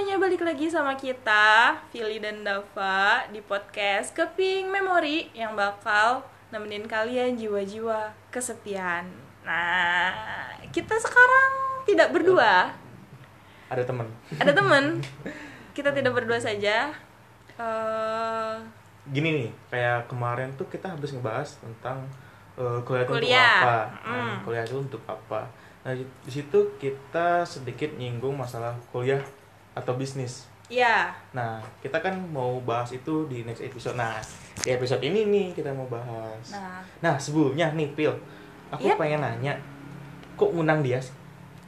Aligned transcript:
semuanya, 0.00 0.16
balik 0.16 0.40
lagi 0.40 0.64
sama 0.64 0.96
kita, 0.96 1.76
Vili 1.92 2.24
dan 2.24 2.40
Dava 2.40 3.20
di 3.28 3.44
podcast 3.44 4.16
Keping 4.16 4.72
Memori 4.72 5.28
yang 5.36 5.52
bakal 5.52 6.24
nemenin 6.48 6.88
kalian 6.88 7.36
jiwa-jiwa 7.36 8.08
kesepian. 8.32 9.04
Nah, 9.44 10.56
kita 10.72 10.96
sekarang 10.96 11.84
tidak 11.84 12.16
berdua, 12.16 12.72
ada 13.68 13.82
temen 13.84 14.08
ada 14.40 14.56
temen. 14.56 15.04
Kita 15.76 15.92
tidak 15.92 16.16
berdua 16.16 16.40
saja. 16.40 16.96
Eh, 17.60 18.54
gini 19.04 19.36
nih 19.36 19.48
kayak 19.68 20.08
kemarin 20.08 20.48
tuh 20.56 20.64
kita 20.64 20.96
habis 20.96 21.12
ngebahas 21.12 21.60
tentang 21.60 22.08
eh, 22.56 22.80
kuliah 22.88 23.04
itu 23.04 23.12
untuk 23.12 23.20
Kuliah. 23.20 23.52
apa 23.60 23.76
Nah, 24.00 24.16
Mm. 24.16 24.36
kuliah 24.48 24.64
itu 24.64 24.76
untuk 24.80 25.02
apa 25.04 25.44
nah 25.84 25.92
di 25.92 26.04
situ 26.32 26.56
kita 26.80 27.44
sedikit 27.44 27.92
nyinggung 28.00 28.32
masalah 28.32 28.72
kuliah 28.88 29.20
atau 29.76 29.94
bisnis 29.94 30.50
ya, 30.70 31.10
nah 31.34 31.58
kita 31.82 31.98
kan 31.98 32.14
mau 32.30 32.62
bahas 32.62 32.94
itu 32.94 33.26
di 33.26 33.42
next 33.42 33.62
episode 33.62 33.98
nah 33.98 34.22
di 34.62 34.70
episode 34.70 35.02
ini 35.02 35.26
nih 35.26 35.46
kita 35.54 35.74
mau 35.74 35.86
bahas 35.90 36.54
nah 36.54 36.78
nah 37.02 37.14
sebelumnya 37.18 37.74
nih 37.74 37.90
Pil 37.94 38.14
aku 38.70 38.86
Yap. 38.86 38.98
pengen 39.02 39.22
nanya 39.22 39.58
kok 40.38 40.50
ngundang 40.54 40.82
dia 40.82 41.02
sih 41.02 41.14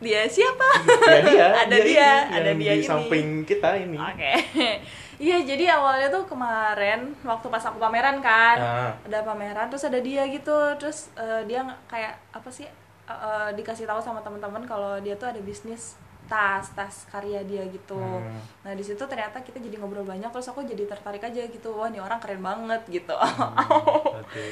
dia 0.03 0.27
siapa? 0.27 0.67
ya 1.07 1.19
dia 1.31 1.47
Ada 1.63 1.77
dia, 1.79 2.11
ini, 2.27 2.35
ada 2.35 2.49
yang 2.51 2.59
dia 2.59 2.73
di 2.75 2.83
ini. 2.83 2.91
samping 2.91 3.27
kita 3.47 3.71
ini 3.79 3.97
Oke. 3.99 4.33
Iya, 5.23 5.39
jadi 5.47 5.79
awalnya 5.79 6.11
tuh 6.11 6.27
kemarin 6.27 7.15
waktu 7.23 7.47
pas 7.47 7.63
aku 7.63 7.79
pameran 7.79 8.19
kan. 8.19 8.59
Ah. 8.59 8.91
Ada 9.07 9.23
pameran 9.23 9.71
terus 9.71 9.87
ada 9.87 10.03
dia 10.03 10.27
gitu. 10.27 10.51
Terus 10.83 11.15
eh, 11.15 11.47
dia 11.47 11.63
kayak 11.87 12.19
apa 12.35 12.51
sih? 12.51 12.67
eh, 13.07 13.49
dikasih 13.55 13.87
tahu 13.87 14.03
sama 14.03 14.19
teman-teman 14.27 14.67
kalau 14.67 14.99
dia 14.99 15.15
tuh 15.15 15.31
ada 15.31 15.39
bisnis 15.39 15.95
tas, 16.33 16.73
tas 16.73 17.05
karya 17.07 17.45
dia 17.45 17.61
gitu. 17.67 18.01
Hmm. 18.01 18.41
Nah, 18.63 18.73
di 18.73 18.81
situ 18.81 18.97
ternyata 19.03 19.37
kita 19.39 19.61
jadi 19.61 19.77
ngobrol 19.77 20.01
banyak 20.03 20.25
terus 20.27 20.49
aku 20.49 20.65
jadi 20.65 20.89
tertarik 20.89 21.21
aja 21.21 21.45
gitu. 21.45 21.69
Wah, 21.71 21.87
ini 21.87 22.01
orang 22.01 22.17
keren 22.17 22.41
banget 22.41 22.81
gitu. 22.89 23.13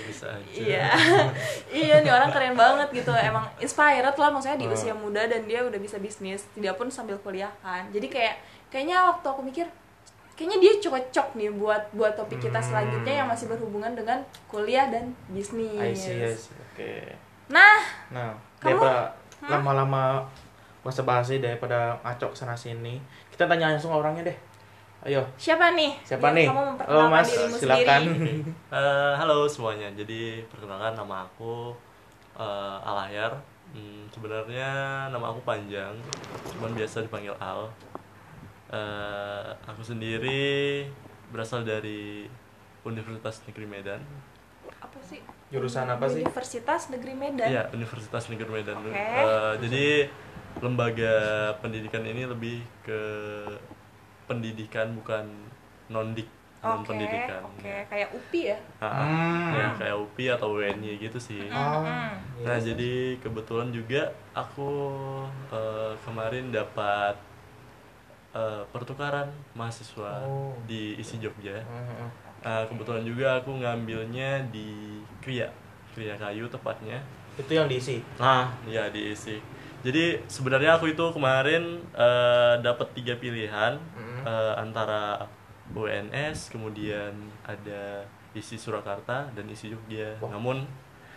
Bisa 0.04 0.28
aja. 0.28 0.52
Iya, 0.52 0.88
iya 1.80 1.94
nih 1.98 2.12
orang 2.12 2.28
keren 2.28 2.52
banget 2.54 2.88
gitu. 2.92 3.08
Emang 3.14 3.48
inspired 3.56 4.12
lah 4.12 4.28
maksudnya 4.28 4.58
di 4.58 4.68
Oh. 4.68 4.76
usia 4.76 4.92
muda 4.92 5.24
dan 5.24 5.42
dia 5.44 5.62
udah 5.62 5.76
bisa 5.76 5.96
bisnis. 5.96 6.44
Dia 6.54 6.72
pun 6.72 6.86
sambil 6.88 7.16
kuliah 7.16 7.48
kan. 7.58 7.88
Jadi 7.88 8.06
kayak 8.06 8.36
kayaknya 8.68 9.08
waktu 9.08 9.26
aku 9.26 9.40
mikir 9.40 9.64
kayaknya 10.32 10.58
dia 10.58 10.72
cocok 10.80 11.28
nih 11.34 11.50
buat 11.50 11.92
buat 11.92 12.12
topik 12.14 12.40
kita 12.40 12.56
Hmm. 12.56 12.64
selanjutnya 12.66 13.14
yang 13.14 13.28
masih 13.28 13.44
berhubungan 13.46 13.92
dengan 13.92 14.20
kuliah 14.46 14.84
dan 14.86 15.16
bisnis. 15.28 15.72
I 15.74 15.92
see, 15.92 16.16
I 16.18 16.32
see. 16.32 16.52
Oke. 16.70 16.92
Nah, 17.48 17.80
Nah, 18.08 18.30
Kamu- 18.60 18.84
lama-lama 19.42 20.28
bahasa 20.80 21.04
basi 21.04 21.38
daripada 21.38 21.96
ngacok 22.00 22.32
sana 22.32 22.56
sini, 22.56 22.96
kita 23.28 23.44
tanya 23.44 23.72
langsung 23.72 23.92
orangnya 23.92 24.32
deh. 24.32 24.38
Ayo, 25.00 25.24
siapa 25.40 25.72
nih? 25.72 25.96
siapa 26.04 26.28
Biar 26.28 26.36
nih? 26.36 26.46
Kamu 26.52 26.60
Halo 26.60 26.70
memperkenalkan 26.76 27.12
Mas, 27.12 27.28
dirimu 27.32 27.56
silakan. 27.56 28.00
sendiri. 28.04 28.34
Eh, 28.76 29.12
halo 29.16 29.36
semuanya. 29.48 29.88
Jadi 29.96 30.44
perkenalkan 30.52 30.92
nama 30.92 31.24
aku 31.24 31.72
eh, 32.36 32.76
Alahyar. 32.84 33.32
Hmm, 33.70 34.02
sebenarnya 34.10 34.68
nama 35.08 35.30
aku 35.30 35.40
panjang, 35.46 35.94
cuman 36.52 36.74
biasa 36.74 37.06
dipanggil 37.06 37.32
Al. 37.38 37.70
Eh, 38.70 39.48
aku 39.64 39.80
sendiri 39.80 40.84
berasal 41.30 41.62
dari 41.64 42.26
Universitas 42.84 43.40
Negeri 43.46 43.66
Medan. 43.70 44.02
Apa 44.82 44.98
sih? 45.00 45.22
Jurusan 45.50 45.86
apa 45.86 46.06
sih? 46.10 46.22
Universitas 46.22 46.90
Negeri 46.90 47.14
Medan. 47.14 47.48
Iya, 47.48 47.62
Universitas 47.72 48.26
Negeri 48.28 48.50
Medan. 48.60 48.78
Oke. 48.84 48.94
Eh, 48.94 49.54
jadi 49.64 49.86
lembaga 50.58 51.14
pendidikan 51.58 52.02
ini 52.02 52.26
lebih 52.26 52.58
ke 52.82 53.00
pendidikan 54.26 54.90
bukan 54.92 55.24
nondik 55.86 56.26
non 56.60 56.84
Oke, 56.84 56.92
pendidikan. 56.92 57.40
Oke, 57.40 57.72
kayak 57.88 58.08
UPI 58.12 58.52
ya. 58.52 58.58
Ah, 58.78 58.92
Hmm. 58.92 59.48
ya 59.56 59.66
kayak 59.74 59.96
UPI 59.96 60.26
atau 60.36 60.48
WNY 60.52 60.92
gitu 61.00 61.16
sih. 61.16 61.48
Oh, 61.48 61.80
Mm-mm. 61.80 62.12
Nah 62.44 62.56
iya. 62.56 62.60
jadi 62.60 62.92
kebetulan 63.16 63.72
juga 63.72 64.12
aku 64.36 64.68
eh, 65.48 65.92
kemarin 66.04 66.52
dapat 66.52 67.16
eh, 68.30 68.62
pertukaran 68.68 69.32
mahasiswa 69.56 70.20
Oh. 70.22 70.52
di 70.68 70.94
isi 70.94 71.16
Jogja. 71.16 71.64
Heeh. 71.64 72.08
Nah, 72.40 72.64
kebetulan 72.64 73.04
juga 73.04 73.36
aku 73.36 73.52
ngambilnya 73.52 74.48
di 74.48 75.00
Kria, 75.20 75.48
Kria 75.92 76.16
Kayu 76.16 76.48
tepatnya. 76.48 77.00
Itu 77.36 77.52
yang 77.52 77.68
diisi. 77.68 78.00
Nah, 78.16 78.48
ya 78.64 78.88
di 78.88 79.12
isi. 79.12 79.36
Jadi 79.80 80.04
sebenarnya 80.26 80.76
aku 80.76 80.88
itu 80.88 81.04
kemarin 81.10 81.62
eh, 81.90 82.54
dapat 82.60 82.92
tiga 82.92 83.14
pilihan 83.14 83.80
Mm. 83.96 84.20
eh, 84.22 84.54
antara 84.56 85.24
UNS, 85.70 86.50
kemudian 86.50 87.14
ada 87.42 88.04
isi 88.32 88.54
Surakarta 88.54 89.30
dan 89.30 89.46
isi 89.46 89.70
Jogja. 89.70 90.18
Wah. 90.18 90.30
Namun 90.30 90.66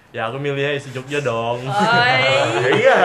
ya 0.10 0.28
aku 0.28 0.38
milihnya 0.38 0.74
isi 0.74 0.90
Jogja 0.90 1.20
dong. 1.20 1.66
Iya. 2.74 3.00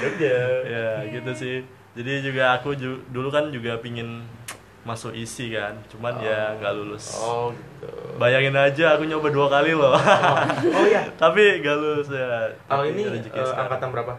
Jogja. 0.00 0.36
ya 0.64 0.88
gitu 1.10 1.30
sih. 1.32 1.56
Jadi 1.94 2.24
juga 2.24 2.54
aku 2.54 2.74
ju- 2.74 3.02
dulu 3.08 3.28
kan 3.28 3.50
juga 3.50 3.78
pingin 3.78 4.26
masuk 4.84 5.14
isi 5.14 5.48
kan, 5.48 5.72
cuman 5.88 6.20
ya 6.20 6.52
nggak 6.54 6.72
lulus. 6.74 7.16
Oh, 7.16 7.48
gitu. 7.48 7.88
Bayangin 8.14 8.52
aja 8.52 8.94
aku 8.94 9.06
nyoba 9.06 9.28
dua 9.28 9.46
kali 9.48 9.72
loh. 9.72 9.94
Oh 9.94 10.84
iya. 10.84 11.08
Tapi 11.22 11.60
gak 11.60 11.72
lulus 11.74 12.08
ya. 12.08 12.52
Tapi 12.66 12.92
ini 12.92 13.02
sekarang. 13.24 13.64
angkatan 13.64 13.88
berapa? 13.90 14.12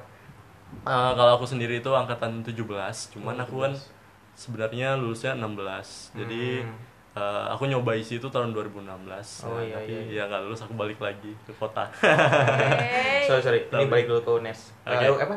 Eh, 0.85 1.11
kalau 1.11 1.31
aku 1.33 1.45
sendiri 1.45 1.79
itu 1.79 1.89
angkatan 1.91 2.39
17, 2.39 2.61
cuman 3.09 3.35
Oh, 3.35 3.41
aku 3.41 3.55
kan 3.59 3.73
17. 3.73 3.89
sebenarnya 4.35 4.93
lulusnya 4.93 5.33
16. 5.33 6.13
Jadi 6.13 6.61
Hmm. 6.61 6.77
eh, 7.15 7.45
aku 7.49 7.65
nyoba 7.65 7.95
isi 7.95 8.15
itu 8.15 8.27
tahun 8.27 8.51
2016. 8.51 9.41
Oh, 9.41 9.55
Nah, 9.55 9.63
iya, 9.63 9.75
tapi 9.75 9.93
iya, 10.05 10.21
ya 10.21 10.23
nggak 10.27 10.41
lulus 10.45 10.61
aku 10.61 10.73
balik 10.75 10.99
lagi 10.99 11.33
ke 11.41 11.51
kota. 11.53 11.89
Oke. 11.97 13.25
Sorry, 13.25 13.41
sorry. 13.41 13.59
Ini 13.65 13.85
balik 13.87 14.05
dulu 14.05 14.19
ke 14.21 14.31
UNES. 14.35 14.59
Eh, 14.83 15.09
apa? 15.09 15.35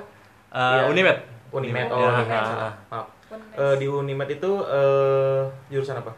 Eh, 0.51 0.75
Iya. 0.75 0.83
Unimed. 0.87 1.19
Unimed. 1.49 1.89
Oh, 1.89 1.97
Ya, 1.99 2.09
Unimed. 2.15 2.45
Maaf. 2.91 3.07
Eh, 3.55 3.75
di 3.77 3.87
Unimed 3.87 4.29
itu 4.31 4.51
eh, 4.65 5.43
jurusan 5.69 5.97
apa? 5.99 6.13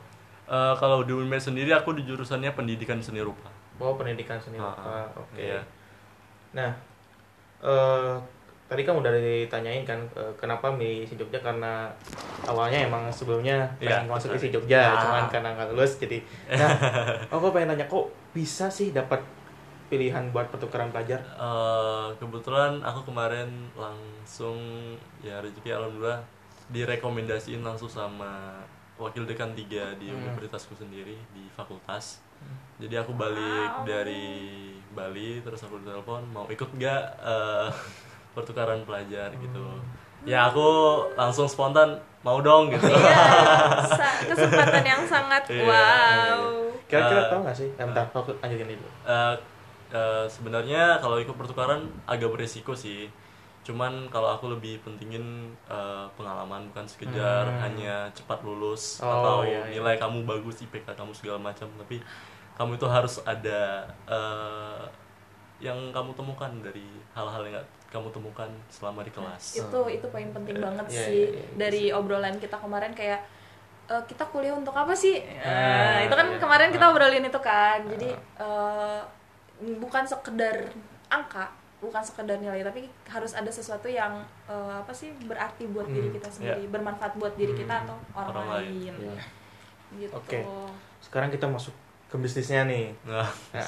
Eh, 0.48 0.74
kalau 0.74 1.02
di 1.02 1.12
Unimed 1.12 1.38
sendiri 1.38 1.70
aku 1.70 1.94
di 1.94 2.02
jurusannya 2.02 2.50
pendidikan 2.50 2.98
seni 2.98 3.20
rupa. 3.20 3.46
Oh, 3.78 3.94
pendidikan 3.94 4.36
seni 4.36 4.58
Ah, 4.58 4.66
rupa. 4.66 4.82
ah. 4.82 5.06
Oke. 5.14 5.38
Iya. 5.38 5.62
Nah, 6.50 6.70
eh 7.60 8.14
tadi 8.70 8.86
kan 8.86 8.94
udah 8.94 9.10
ditanyain 9.10 9.82
kan 9.82 9.98
eh, 10.14 10.30
kenapa 10.34 10.70
milih 10.70 11.02
isi 11.02 11.18
Jogja 11.18 11.42
karena 11.42 11.90
awalnya 12.46 12.86
emang 12.86 13.10
sebelumnya 13.10 13.66
Iya, 13.76 13.98
pengen 13.98 14.08
masuk 14.08 14.30
isi 14.32 14.48
Jogja, 14.48 14.78
Ah. 14.86 15.02
cuman 15.02 15.24
karena 15.26 15.48
nggak 15.52 15.74
lulus 15.74 15.98
jadi. 15.98 16.22
Nah, 16.48 16.70
aku 17.34 17.50
pengen 17.50 17.74
tanya 17.74 17.86
kok 17.86 18.06
bisa 18.30 18.70
sih 18.70 18.90
dapat 18.90 19.18
pilihan 19.86 20.30
buat 20.30 20.46
pertukaran 20.48 20.88
pelajar? 20.88 21.18
Eh, 21.18 22.08
kebetulan 22.16 22.78
aku 22.80 23.04
kemarin 23.04 23.50
langsung 23.74 24.56
ya 25.18 25.42
rezeki 25.42 25.74
alhamdulillah 25.74 26.22
direkomendasiin 26.70 27.60
langsung 27.60 27.90
sama 27.90 28.54
wakil 28.94 29.26
dekan 29.26 29.50
3 29.50 29.66
di 29.96 30.06
Hmm. 30.06 30.22
universitasku 30.24 30.72
sendiri 30.72 31.18
di 31.30 31.50
fakultas. 31.50 32.22
Jadi 32.78 32.94
aku 32.94 33.12
balik 33.12 33.84
dari 33.84 34.70
Bali 34.90 35.40
terus 35.40 35.60
aku 35.60 35.76
telepon 35.80 36.22
mau 36.26 36.46
ikut 36.46 36.70
nggak 36.70 37.02
eh, 37.20 37.68
pertukaran 38.32 38.82
pelajar 38.82 39.30
gitu. 39.32 39.64
Ya 40.22 40.46
aku 40.46 40.66
langsung 41.14 41.44
spontan 41.44 41.96
mau 42.20 42.38
dong 42.38 42.68
gitu. 42.68 42.84
Iya, 42.84 43.24
kesempatan 44.26 44.84
yang 44.84 45.02
sangat 45.04 45.42
Iya, 45.48 45.64
wow. 45.64 46.40
Kira-kira 46.84 47.20
Eh, 47.20 47.28
tau 47.28 47.40
nggak 47.40 47.56
sih? 47.56 47.68
Bentar, 47.72 48.04
aku 48.06 48.34
lanjutin 48.36 48.66
dulu. 48.70 48.88
Eh, 49.04 49.34
eh, 49.90 50.24
sebenarnya 50.26 50.82
kalau 50.98 51.16
ikut 51.16 51.32
pertukaran 51.32 51.80
agak 52.04 52.28
beresiko 52.28 52.72
sih 52.72 53.08
cuman 53.60 54.08
kalau 54.08 54.32
aku 54.32 54.48
lebih 54.48 54.80
pentingin 54.80 55.20
eh, 55.66 56.04
pengalaman 56.16 56.64
bukan 56.68 56.84
sekedar 56.84 57.44
Hmm. 57.44 57.60
hanya 57.60 58.08
cepat 58.10 58.40
lulus 58.40 58.98
Oh, 58.98 59.06
atau 59.06 59.36
iya, 59.44 59.60
iya. 59.68 59.76
nilai 59.76 59.96
kamu 59.96 60.24
bagus 60.24 60.60
IPK 60.60 60.88
kamu 60.90 61.12
segala 61.12 61.36
macam 61.38 61.68
tapi 61.76 62.00
kamu 62.56 62.76
itu 62.76 62.86
harus 62.88 63.20
ada 63.22 63.84
eh, 64.08 64.80
yang 65.60 65.76
kamu 65.90 66.12
temukan 66.14 66.48
dari 66.58 66.88
hal-hal 67.12 67.44
yang 67.44 67.52
gak 67.54 67.68
kamu 67.90 68.08
temukan 68.10 68.46
selama 68.68 69.02
di 69.02 69.10
kelas 69.10 69.44
itu 69.58 69.80
itu 69.90 70.06
poin 70.06 70.30
penting 70.30 70.56
banget 70.58 70.86
Iya, 70.88 71.02
sih 71.02 71.22
iya, 71.26 71.36
iya. 71.36 71.54
dari 71.56 71.82
obrolan 71.90 72.38
kita 72.38 72.54
kemarin 72.54 72.94
kayak 72.94 73.20
"Eh, 73.86 74.02
kita 74.06 74.22
kuliah 74.24 74.54
untuk 74.54 74.70
apa 74.72 74.94
sih 74.94 75.18
Ah, 75.42 75.98
Eh, 75.98 76.06
itu 76.06 76.14
kan 76.14 76.26
iya. 76.28 76.38
kemarin 76.38 76.70
kita 76.70 76.86
obrolin 76.86 77.24
itu 77.24 77.40
kan 77.40 77.82
jadi 77.84 78.10
eh, 78.14 79.00
bukan 79.76 80.04
sekedar 80.04 80.70
angka 81.08 81.50
bukan 81.80 81.98
sekedar 82.00 82.36
nilai 82.36 82.60
tapi 82.60 82.84
harus 83.06 83.32
ada 83.32 83.48
sesuatu 83.48 83.88
yang 83.88 84.20
eh, 84.46 84.74
apa 84.78 84.92
sih 84.92 85.10
berarti 85.20 85.66
buat 85.66 85.84
Hmm, 85.84 85.96
diri 85.96 86.08
kita 86.12 86.28
sendiri 86.28 86.64
bermanfaat 86.68 87.16
buat 87.16 87.34
diri 87.34 87.52
kita 87.52 87.74
Hmm, 87.74 87.84
atau 87.84 87.96
orang, 88.14 88.30
orang 88.30 88.46
lain. 88.48 88.68
lain, 88.70 88.94
Iya. 89.02 89.16
gitu 89.98 90.14
Oke. 90.14 90.38
Sekarang 91.00 91.28
kita 91.28 91.48
masuk 91.48 91.74
ke 92.06 92.14
bisnisnya 92.14 92.62
nih. 92.64 92.94
nah 93.02 93.26
Nah, 93.50 93.66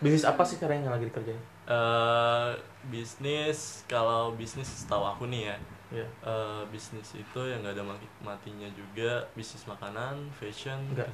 bisnis 0.00 0.24
apa 0.24 0.42
sih 0.42 0.58
sekarang 0.58 0.82
yang 0.82 0.90
lagi 0.90 1.06
dikerjain? 1.06 1.38
Eh, 1.66 2.50
bisnis 2.84 3.58
kalau 3.84 4.32
bisnis 4.32 4.66
setahu 4.66 5.04
aku 5.04 5.24
nih 5.26 5.48
ya 5.48 5.58
Iya. 5.92 6.06
Eh, 6.20 6.62
bisnis 6.68 7.14
itu 7.14 7.40
yang 7.40 7.62
nggak 7.62 7.74
ada 7.74 7.84
mati- 7.86 8.14
matinya 8.20 8.66
juga 8.68 9.22
bisnis 9.32 9.62
makanan 9.64 10.26
fashion 10.32 10.74
Enggak. 10.90 11.06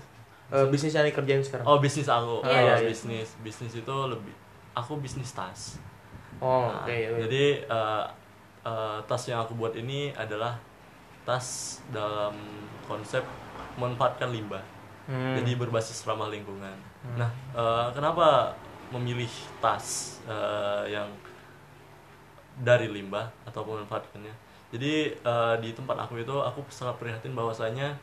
Eh, 0.49 0.67
bisnis 0.67 0.91
yang 0.91 1.05
dikerjain 1.05 1.39
sekarang. 1.41 1.63
oh 1.65 1.77
bisnis 1.77 2.09
aku 2.09 2.41
Oh, 2.41 2.49
iya, 2.49 2.75
iya. 2.75 2.89
bisnis 2.89 3.37
bisnis 3.39 3.77
itu 3.77 3.97
lebih 4.07 4.33
aku 4.73 4.97
bisnis 4.97 5.31
tas 5.31 5.77
Oh, 6.39 6.67
Nah, 6.67 6.81
oke. 6.81 6.89
iya. 6.89 7.13
jadi 7.21 7.45
eh, 7.63 8.05
eh, 8.63 8.99
tas 9.05 9.23
yang 9.25 9.41
aku 9.41 9.53
buat 9.55 9.75
ini 9.75 10.11
adalah 10.13 10.57
tas 11.23 11.47
dalam 11.91 12.33
konsep 12.85 13.21
memanfaatkan 13.77 14.31
limbah 14.31 14.65
Hmm. 15.03 15.35
jadi 15.35 15.59
berbasis 15.59 16.07
ramah 16.07 16.31
lingkungan. 16.31 16.73
Nah, 17.13 17.27
eh, 17.53 17.87
kenapa 17.91 18.55
memilih 18.91 19.31
tas 19.61 20.19
eh, 20.27 20.93
yang 20.93 21.09
dari 22.61 22.91
limbah 22.91 23.31
atau 23.45 23.65
memanfaatkannya? 23.65 24.35
Jadi 24.71 24.93
eh, 25.17 25.55
di 25.59 25.71
tempat 25.73 25.97
aku 25.99 26.21
itu 26.21 26.35
aku 26.35 26.61
sangat 26.69 26.97
prihatin 26.99 27.33
bahwasanya 27.33 27.95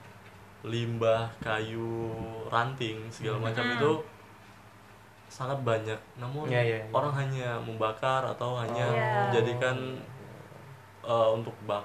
limbah 0.65 1.29
kayu 1.39 2.11
ranting 2.49 3.05
segala 3.07 3.37
macam 3.39 3.63
Hmm. 3.63 3.75
itu 3.77 3.91
sangat 5.27 5.59
banyak. 5.61 5.99
Namun 6.17 6.47
Ya, 6.47 6.63
ya, 6.63 6.79
ya. 6.79 6.87
orang 6.91 7.13
hanya 7.13 7.59
membakar 7.59 8.23
atau 8.23 8.55
hanya 8.57 8.87
Oh. 8.87 8.95
Iya. 8.95 9.13
menjadikan 9.27 9.77
eh, 11.03 11.29
untuk 11.31 11.55
bak 11.63 11.83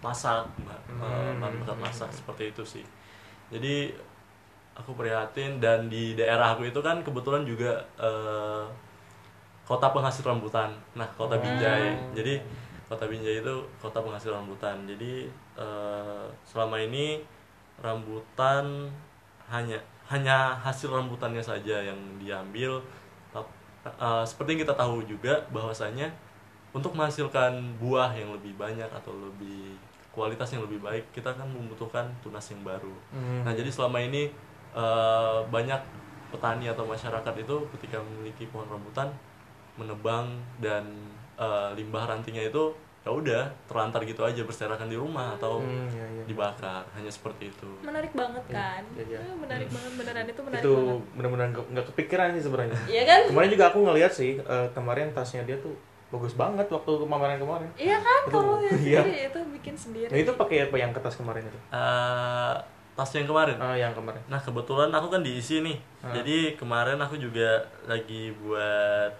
masak, 0.00 0.44
ba- 0.64 0.80
eh, 0.88 0.96
Hmm. 0.96 1.36
bahan 1.36 1.54
bakar 1.60 1.76
masak 1.78 2.08
seperti 2.08 2.48
itu 2.48 2.62
sih. 2.64 2.84
Jadi 3.52 3.92
aku 4.72 4.96
prihatin 4.96 5.60
dan 5.60 5.86
di 5.92 6.16
daerah 6.16 6.56
aku 6.56 6.68
itu 6.68 6.80
kan 6.80 7.04
kebetulan 7.04 7.44
juga 7.44 7.76
eh, 8.00 8.64
kota 9.68 9.92
penghasil 9.92 10.24
rambutan. 10.26 10.72
Nah, 10.96 11.08
kota 11.14 11.38
Binjai. 11.38 11.96
Jadi 12.16 12.40
kota 12.88 13.04
Binjai 13.08 13.40
itu 13.40 13.54
kota 13.78 14.00
penghasil 14.00 14.32
rambutan. 14.32 14.84
Jadi 14.88 15.28
eh, 15.56 16.24
selama 16.44 16.80
ini 16.80 17.20
rambutan 17.80 18.88
hanya 19.48 19.78
hanya 20.08 20.56
hasil 20.60 20.92
rambutannya 20.92 21.40
saja 21.40 21.80
yang 21.80 21.98
diambil. 22.20 22.80
Eh, 23.82 24.24
seperti 24.24 24.54
yang 24.54 24.62
kita 24.62 24.74
tahu 24.78 25.02
juga 25.02 25.42
bahwasanya 25.50 26.06
untuk 26.72 26.94
menghasilkan 26.96 27.76
buah 27.82 28.14
yang 28.14 28.32
lebih 28.32 28.54
banyak 28.54 28.88
atau 28.88 29.12
lebih 29.12 29.76
kualitas 30.12 30.52
yang 30.52 30.62
lebih 30.62 30.78
baik 30.84 31.08
kita 31.10 31.32
kan 31.32 31.48
membutuhkan 31.48 32.06
tunas 32.22 32.44
yang 32.52 32.62
baru. 32.62 32.92
Hmm. 33.10 33.42
Nah 33.42 33.52
jadi 33.56 33.72
selama 33.72 33.98
ini 33.98 34.30
eh, 34.72 35.38
banyak 35.46 35.80
petani 36.28 36.66
atau 36.66 36.84
masyarakat 36.84 37.34
itu 37.38 37.56
ketika 37.70 38.00
memiliki 38.00 38.46
pohon 38.46 38.66
rambutan 38.66 39.12
menebang 39.74 40.28
dan 40.58 40.84
eh, 41.34 41.68
limbah 41.74 42.04
rantingnya 42.04 42.44
itu 42.44 42.72
ya 43.02 43.10
udah 43.10 43.42
terlantar 43.66 43.98
gitu 44.02 44.22
aja 44.22 44.38
berserakan 44.40 44.86
di 44.86 44.94
rumah 44.94 45.34
atau 45.34 45.58
Hmm, 45.58 45.90
iya, 45.90 46.06
iya. 46.08 46.22
dibakar 46.22 46.86
hanya 46.92 47.10
seperti 47.10 47.50
itu. 47.50 47.66
menarik 47.82 48.14
banget 48.14 48.38
kan 48.46 48.78
Iya, 48.94 49.18
iya. 49.18 49.34
Menarik 49.34 49.66
banget 49.68 49.92
beneran 49.92 50.24
itu 50.24 50.40
menarik 50.40 50.62
itu 50.62 50.72
banget 50.72 51.02
benar-benar 51.12 51.46
nggak 51.66 51.86
kepikiran 51.88 52.28
sih 52.32 52.42
sebenarnya. 52.42 52.78
iya 52.86 53.02
kan 53.02 53.20
Kemarin 53.26 53.50
juga 53.50 53.64
aku 53.66 53.78
ngeliat 53.82 54.12
sih 54.12 54.38
eh, 54.38 54.68
kemarin 54.70 55.10
tasnya 55.10 55.42
dia 55.42 55.58
tuh 55.58 55.74
bagus 56.08 56.30
banget 56.32 56.68
waktu 56.68 56.92
kemarin 56.94 57.38
kemarin. 57.38 57.68
iya 57.74 57.98
kan 57.98 58.20
Itu- 58.22 58.32
kamu 58.32 58.52
lihat 58.78 58.78
iya. 59.10 59.26
itu 59.26 59.40
bikin 59.50 59.74
sendiri 59.74 60.06
Nah 60.06 60.18
itu 60.20 60.32
pakai 60.32 60.56
apa 60.62 60.76
yang 60.78 60.94
kertas 60.94 61.16
kemarin 61.16 61.42
itu? 61.42 61.58
Eh, 61.74 62.54
tas 62.92 63.08
yang 63.10 63.24
kemarin. 63.24 63.56
Ah 63.56 63.72
yang 63.74 63.92
kemarin. 63.92 64.20
Nah 64.26 64.36
kebetulan 64.36 64.88
aku 64.88 65.08
kan 65.08 65.20
diisi 65.20 65.60
nih, 65.60 65.76
Ah. 66.00 66.12
jadi 66.12 66.54
kemarin 66.54 66.96
aku 66.96 67.16
juga 67.16 67.60
lagi 67.84 68.32
buat 68.36 69.12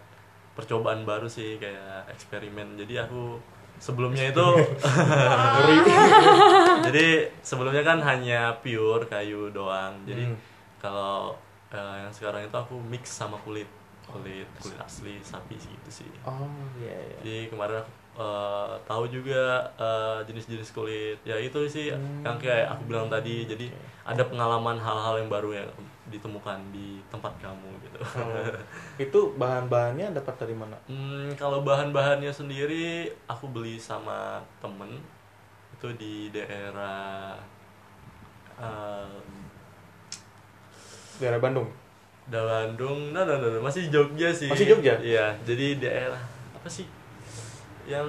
percobaan 0.52 1.02
baru 1.02 1.26
sih 1.26 1.56
kayak 1.56 2.04
eksperimen. 2.08 2.76
Jadi 2.76 2.98
aku 2.98 3.38
sebelumnya 3.78 4.28
itu, 4.28 4.46
jadi 6.86 7.06
sebelumnya 7.40 7.82
kan 7.82 7.98
hanya 7.98 8.52
pure 8.58 9.06
kayu 9.06 9.48
doang. 9.50 9.94
Jadi 10.04 10.22
Hmm. 10.26 10.36
kalau 10.78 11.34
eh, 11.68 11.94
yang 11.98 12.12
sekarang 12.12 12.42
itu 12.42 12.52
aku 12.52 12.76
mix 12.78 13.08
sama 13.08 13.34
kulit, 13.40 13.66
kulit 14.04 14.44
kulit 14.60 14.76
asli 14.78 15.16
sapi 15.22 15.56
sih 15.56 15.72
gitu 15.72 16.04
sih. 16.04 16.10
Oh 16.22 16.44
iya 16.76 16.92
iya. 16.92 17.16
Jadi 17.18 17.34
kemarin 17.48 17.80
aku 17.80 17.90
eh, 18.12 18.72
tahu 18.84 19.04
juga 19.08 19.64
eh, 19.76 20.18
jenis-jenis 20.28 20.70
kulit. 20.72 21.18
Ya 21.24 21.36
itu 21.40 21.58
sih 21.68 21.92
Hmm. 21.92 22.24
yang 22.24 22.36
kayak 22.36 22.76
aku 22.76 22.82
bilang 22.88 23.08
tadi. 23.08 23.44
Jadi 23.48 23.72
ada 24.02 24.22
pengalaman 24.26 24.76
hal-hal 24.76 25.22
yang 25.22 25.30
baru 25.30 25.54
yang 25.62 25.68
ditemukan 26.10 26.58
di 26.74 26.98
tempat 27.08 27.30
kamu 27.38 27.70
gitu. 27.86 27.98
Oh, 28.18 28.50
itu 29.06 29.20
bahan-bahannya 29.38 30.12
dapat 30.12 30.34
dari 30.42 30.52
mana? 30.58 30.74
Hmm, 30.90 31.30
kalau 31.38 31.62
bahan-bahannya 31.62 32.28
sendiri 32.34 33.08
aku 33.30 33.48
beli 33.48 33.78
sama 33.78 34.42
temen 34.58 34.98
itu 35.78 35.88
di 35.96 36.14
daerah 36.34 37.38
eh, 38.58 39.18
Daerah 41.22 41.38
Bandung. 41.38 41.70
Bandung, 42.32 43.12
nah, 43.12 43.26
nah, 43.26 43.36
nah, 43.36 43.50
nah, 43.50 43.62
masih 43.62 43.90
Jogja 43.92 44.30
sih. 44.32 44.48
Masih 44.48 44.66
Jogja? 44.74 44.94
Iya, 45.02 45.36
jadi 45.46 45.78
daerah 45.78 46.22
apa 46.54 46.68
sih? 46.70 46.86
Yang 47.92 48.08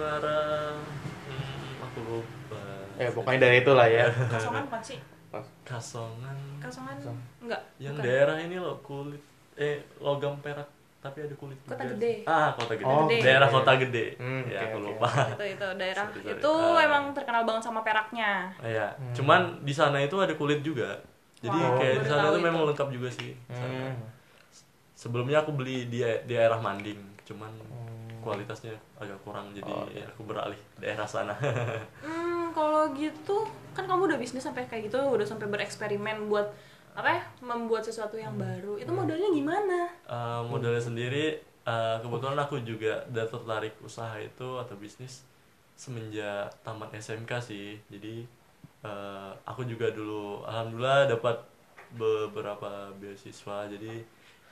arah 0.00 0.72
hmm, 0.72 1.84
aku 1.84 1.98
lupa. 2.02 2.62
Ya 2.96 3.08
pokoknya 3.10 3.38
dari 3.42 3.56
itulah 3.60 3.84
ya. 3.86 4.08
kasongan 4.32 4.64
bukan 4.64 4.80
sih. 4.82 4.98
Kasongan. 5.62 6.36
kasongan 6.56 6.96
Kasong. 6.96 7.18
enggak 7.44 7.60
Yang 7.76 7.94
bukan. 7.94 8.04
daerah 8.08 8.36
ini 8.38 8.56
loh 8.56 8.76
kulit 8.80 9.20
eh 9.54 9.76
logam 9.98 10.40
perak 10.40 10.64
tapi 10.96 11.22
ada 11.22 11.36
kulit 11.36 11.54
Kota 11.62 11.84
juga. 11.84 11.92
Gede. 11.94 12.12
Ah, 12.24 12.50
kota 12.50 12.72
gede. 12.74 12.88
Oh, 12.88 13.04
Gede. 13.04 13.20
Daerah 13.20 13.48
kota 13.48 13.72
gede. 13.76 14.06
Hmm, 14.16 14.42
ya, 14.42 14.58
oke, 14.58 14.66
aku 14.66 14.78
lupa. 14.82 15.08
itu 15.30 15.44
itu 15.52 15.66
daerah 15.76 16.04
Sorry, 16.04 16.18
sorry. 16.18 16.34
itu 16.34 16.52
Ah. 16.72 16.82
emang 16.82 17.04
terkenal 17.12 17.42
banget 17.44 17.62
sama 17.62 17.80
peraknya 17.80 18.30
Iya, 18.58 18.86
Hmm. 18.90 19.12
cuman 19.12 19.40
di 19.60 19.70
sana 19.70 19.98
itu 20.00 20.16
ada 20.16 20.32
kulit 20.32 20.60
juga. 20.62 20.96
Jadi 21.38 21.52
Wow, 21.54 21.76
kayak 21.78 21.94
di 22.00 22.08
sana 22.08 22.26
itu 22.26 22.32
itu. 22.32 22.42
memang 22.42 22.62
lengkap 22.64 22.88
juga 22.90 23.08
sih. 23.12 23.36
Hmm. 23.46 23.92
Sebelumnya 24.94 25.44
aku 25.44 25.52
beli 25.52 25.86
di 25.86 26.00
di 26.00 26.32
daerah 26.32 26.56
Manding, 26.56 26.96
cuman 27.22 27.52
Hmm. 27.52 28.05
Kualitasnya 28.26 28.74
agak 28.98 29.18
kurang 29.22 29.54
jadi 29.54 29.70
Oh, 29.70 29.86
ya 29.86 30.06
aku 30.10 30.22
beralih 30.26 30.58
daerah 30.82 31.06
sana. 31.06 31.34
hmm 32.04 32.50
kalau 32.50 32.90
gitu 32.96 33.46
kan 33.76 33.84
kamu 33.84 34.08
udah 34.10 34.18
bisnis 34.18 34.42
sampai 34.42 34.64
kayak 34.66 34.88
gitu 34.88 34.98
udah 34.98 35.26
sampai 35.28 35.46
bereksperimen 35.46 36.26
buat 36.26 36.48
apa 36.96 37.08
ya 37.12 37.22
membuat 37.44 37.84
sesuatu 37.84 38.16
yang 38.16 38.32
baru 38.40 38.80
itu 38.80 38.88
modalnya 38.88 39.28
gimana 39.30 39.78
Eh, 40.06 40.40
modalnya 40.48 40.80
sendiri 40.80 41.36
eh, 41.62 41.96
kebetulan 42.00 42.38
aku 42.40 42.56
juga 42.64 43.04
udah 43.06 43.26
tertarik 43.28 43.74
usaha 43.84 44.16
itu 44.16 44.48
atau 44.56 44.74
bisnis 44.78 45.22
semenjak 45.76 46.48
tamat 46.64 46.88
SMK 46.96 47.32
sih. 47.42 47.76
Jadi 47.92 48.24
eh, 48.82 49.30
aku 49.44 49.66
juga 49.68 49.92
dulu 49.92 50.46
alhamdulillah 50.46 51.10
dapat 51.10 51.36
beberapa 51.92 52.90
beasiswa. 52.96 53.66
Jadi 53.68 54.00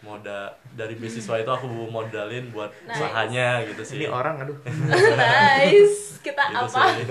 moda 0.04 0.38
dari 0.70 0.94
beasiswa 0.94 1.34
itu 1.34 1.48
aku 1.48 1.64
modalin 1.88 2.44
buat 2.48 2.68
Nice. 2.84 2.94
usahanya 2.94 3.48
gitu 3.64 3.82
sih. 3.82 3.96
Ini 3.98 4.06
orang 4.08 4.36
aduh. 4.38 4.58
nice 5.16 6.20
kita 6.20 6.42
Gitu 6.44 6.60
apa 6.60 6.68
sih. 6.68 7.04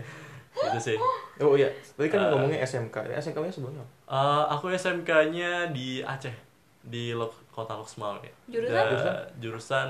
gitu 0.64 0.78
sih. 0.80 0.96
Oh 1.38 1.52
iya, 1.52 1.68
tadi 1.92 2.08
kan 2.08 2.18
Eh. 2.18 2.28
ngomongnya 2.30 2.62
SMK. 2.62 2.96
Ya, 3.04 3.18
SMK-nya 3.18 3.50
sebelumnya. 3.50 3.82
apa? 3.82 3.92
Eh, 4.08 4.44
aku 4.50 4.64
SMK-nya 4.70 5.68
di 5.68 6.00
Aceh 6.00 6.32
di 6.80 7.10
Lok- 7.10 7.50
kota 7.50 7.74
Loksmawe. 7.74 8.22
Jurusan? 8.46 8.84
Da- 8.94 9.26
jurusan 9.36 9.88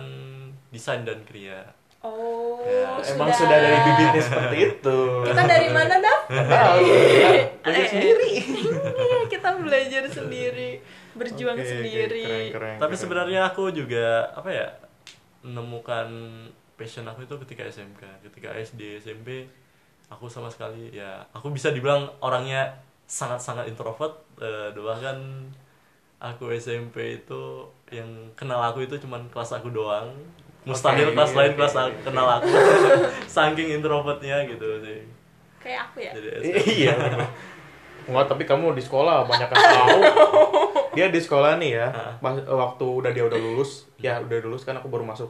desain 0.69 1.03
dan 1.03 1.21
kriya. 1.23 1.61
oh 1.99 2.59
Ya, 2.63 2.99
Emang 3.09 3.31
sudah 3.31 3.57
dari 3.57 3.79
bibitnya 3.81 4.23
seperti 4.23 4.57
itu. 4.71 4.99
kita 5.25 5.43
dari 5.45 5.69
mana? 5.69 5.95
Nggak 5.99 6.47
tahu. 6.49 6.79
Belajar 7.61 7.77
Eh, 7.77 7.89
sendiri. 7.89 8.31
Iya, 9.07 9.19
kita 9.29 9.49
belajar 9.57 10.03
sendiri 10.05 10.71
berjuang 11.19 11.59
oke, 11.59 11.65
sendiri 11.67 12.25
keren, 12.25 12.53
keren, 12.55 12.77
Tapi 12.79 12.95
keren. 12.95 13.01
sebenarnya 13.01 13.41
aku 13.49 13.63
juga 13.73 14.31
apa 14.37 14.51
ya 14.53 14.69
menemukan 15.47 16.09
passion 16.77 17.07
aku 17.09 17.25
itu 17.25 17.35
ketika 17.47 17.63
SMK, 17.67 18.03
ketika 18.29 18.49
SD, 18.53 19.01
SMP 19.01 19.49
aku 20.13 20.31
sama 20.31 20.47
sekali 20.53 20.95
ya 20.95 21.25
aku 21.35 21.51
bisa 21.51 21.75
dibilang 21.75 22.07
orangnya 22.23 22.71
sangat-sangat 23.07 23.67
introvert 23.71 24.15
eh, 24.39 24.71
bahkan 24.77 25.19
aku 26.23 26.49
SMP 26.57 27.23
itu 27.23 27.43
yang 27.93 28.09
kenal 28.39 28.61
aku 28.63 28.87
itu 28.87 28.97
cuman 29.03 29.29
kelas 29.31 29.53
aku 29.59 29.69
doang 29.71 30.09
mustahil 30.67 31.11
Oke, 31.11 31.15
kelas 31.15 31.33
iya, 31.33 31.39
lain 31.39 31.53
oke, 31.53 31.59
kelas 31.59 31.75
oke. 31.77 31.99
kenal 32.03 32.27
aku 32.41 32.51
saking 33.37 33.69
introvertnya 33.79 34.47
gitu 34.51 34.83
sih 34.83 35.01
kayak 35.63 35.81
aku 35.91 35.99
ya 36.03 36.13
jadi 36.15 36.29
SMP. 36.43 36.87
Iya. 36.87 36.95
Enggak, 38.07 38.27
tapi 38.31 38.43
kamu 38.47 38.73
di 38.79 38.83
sekolah 38.83 39.27
banyak 39.27 39.49
yang 39.51 39.63
tahu. 39.63 40.01
Dia 40.97 41.13
di 41.13 41.21
sekolah 41.21 41.61
nih 41.61 41.77
ya, 41.77 41.87
pas 42.25 42.41
eh, 42.41 42.57
waktu 42.57 42.81
udah 42.89 43.13
dia 43.13 43.29
udah 43.29 43.37
lulus, 43.37 43.85
ya 44.01 44.17
udah 44.17 44.41
lulus 44.41 44.65
kan 44.65 44.81
aku 44.81 44.89
baru 44.89 45.05
masuk. 45.05 45.29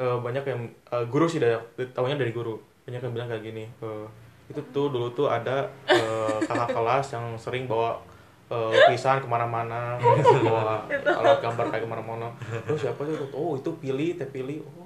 Eh, 0.00 0.16
banyak 0.16 0.40
yang 0.40 0.64
eh, 0.88 1.04
guru 1.04 1.28
sih 1.28 1.36
dari 1.36 1.52
tahunya 1.76 2.16
dari 2.16 2.32
guru. 2.32 2.56
Banyak 2.88 3.04
yang 3.04 3.12
bilang 3.12 3.28
kayak 3.28 3.44
gini, 3.44 3.68
eh, 3.68 4.06
itu 4.48 4.56
tuh 4.72 4.88
dulu 4.88 5.12
tuh 5.12 5.28
ada 5.28 5.68
eh, 5.84 6.38
kakak 6.48 6.72
kelas 6.72 7.12
yang 7.12 7.36
sering 7.36 7.68
bawa 7.68 8.00
eh, 8.48 8.72
lukisan 8.72 9.20
ke 9.20 9.28
mana-mana, 9.28 10.00
bawa 10.48 10.88
alat 10.88 11.44
gambar 11.44 11.66
kayak 11.68 11.84
ke 11.84 11.90
mana-mana. 11.92 12.32
Terus 12.64 12.80
siapa 12.80 13.04
sih? 13.04 13.12
Oh 13.36 13.60
itu 13.60 13.68
pilih, 13.84 14.16
teh 14.16 14.32
pilih. 14.32 14.64
Oh 14.64 14.80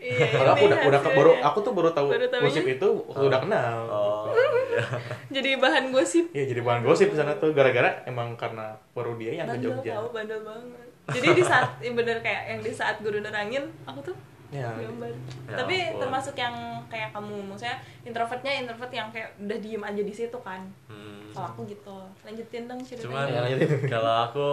Iya, 0.00 0.26
Kalau 0.32 0.50
aku 0.50 0.64
ini 0.64 0.72
udah 0.72 0.78
udah 0.82 1.00
baru 1.12 1.30
aku 1.38 1.58
tuh 1.60 1.72
baru 1.72 1.90
tahu 1.92 2.08
Baru 2.08 2.24
gosip 2.40 2.64
itu 2.64 2.88
waktu 3.04 3.24
udah 3.28 3.40
kenal. 3.44 3.76
oh 3.86 4.32
iya. 4.72 4.82
Jadi 5.30 5.50
bahan 5.56 5.84
gosip. 5.90 6.24
Iya 6.30 6.44
jadi 6.48 6.60
bahan 6.60 6.80
gosip 6.80 7.06
di 7.06 7.16
sana 7.16 7.36
tuh 7.36 7.52
gara-gara 7.52 8.00
emang 8.04 8.32
karena 8.34 8.72
baru 8.90 9.14
dia 9.14 9.36
yang 9.36 9.46
ke 9.46 9.54
bandel 9.54 9.70
Jogja. 9.76 9.92
tau 9.94 10.08
bandel 10.08 10.40
banget. 10.40 10.88
Jadi 11.10 11.28
di 11.32 11.42
saat 11.42 11.68
ya 11.84 11.92
bener 11.92 12.16
kayak 12.18 12.42
yang 12.48 12.60
di 12.60 12.72
saat 12.72 12.96
guru 12.98 13.18
nerangin 13.18 13.68
aku 13.84 14.00
tuh 14.02 14.16
Ya. 14.50 14.66
gambar. 14.66 15.06
Ya 15.46 15.54
tapi 15.54 15.76
ampun. 15.78 16.00
termasuk 16.00 16.34
yang 16.34 16.54
kayak 16.88 17.12
kamu 17.12 17.38
maksudnya 17.44 17.76
introvertnya 18.02 18.52
introvert 18.56 18.90
yang 18.90 19.06
kayak 19.08 19.30
udah 19.38 19.58
diem 19.58 19.78
aja 19.80 20.02
di 20.02 20.10
situ 20.10 20.38
kan. 20.40 20.64
Hmm. 20.86 21.22
kalau 21.30 21.46
aku 21.46 21.60
gitu. 21.68 21.98
Lanjutin 22.24 22.66
dong 22.66 22.80
ceritanya. 22.80 23.06
Cuman 23.06 23.26
Ya, 23.30 23.40
kalau 23.86 24.14
aku 24.24 24.48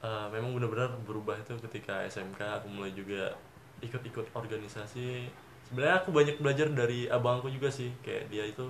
eh, 0.00 0.26
memang 0.30 0.54
benar-benar 0.54 0.94
berubah 1.02 1.34
itu 1.34 1.58
ketika 1.66 1.98
SMK 2.04 2.38
aku 2.56 2.70
mulai 2.70 2.92
juga 2.92 3.34
ikut-ikut 3.80 4.26
organisasi. 4.32 5.28
Sebenarnya 5.68 6.02
aku 6.02 6.10
banyak 6.10 6.36
belajar 6.38 6.66
dari 6.70 7.06
abangku 7.06 7.48
juga 7.48 7.70
sih. 7.70 7.90
Kayak 8.02 8.28
dia 8.28 8.44
itu 8.46 8.66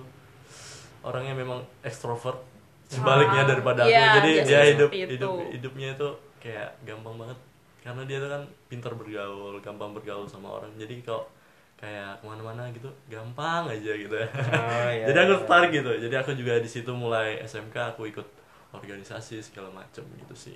orangnya 1.01 1.33
memang 1.33 1.59
ekstrovert 1.81 2.37
sebaliknya 2.85 3.43
Ah, 3.43 3.49
daripada 3.49 3.81
aku. 3.83 3.89
iya, 3.89 4.07
jadi 4.19 4.31
dia 4.43 4.61
hidup 4.75 4.89
itu. 4.91 5.07
hidup 5.15 5.31
hidupnya 5.49 5.89
itu 5.95 6.09
kayak 6.37 6.69
gampang 6.83 7.15
banget. 7.17 7.37
Karena 7.81 8.01
dia 8.05 8.17
tuh 8.21 8.29
kan 8.29 8.41
pintar 8.69 8.93
bergaul 8.93 9.57
gampang 9.59 9.91
bergaul 9.91 10.27
sama 10.29 10.61
orang. 10.61 10.69
Jadi 10.77 11.01
kalau 11.01 11.25
kayak 11.81 12.21
ke 12.21 12.25
mana-mana 12.29 12.69
gitu 12.69 12.85
gampang 13.09 13.65
aja 13.65 13.91
gitu. 13.97 14.13
Ya 14.13 14.29
Oh, 14.29 14.89
iya, 14.93 15.05
jadi 15.09 15.17
aku 15.25 15.33
iya. 15.33 15.39
tertarik 15.41 15.71
gitu. 15.73 15.91
Jadi 15.97 16.15
aku 16.15 16.31
juga 16.37 16.53
di 16.61 16.69
situ 16.69 16.91
mulai 16.93 17.41
SMK 17.41 17.97
aku 17.97 18.05
ikut 18.05 18.27
organisasi 18.71 19.41
segala 19.41 19.67
macam 19.73 20.05
gitu 20.15 20.35
sih 20.37 20.55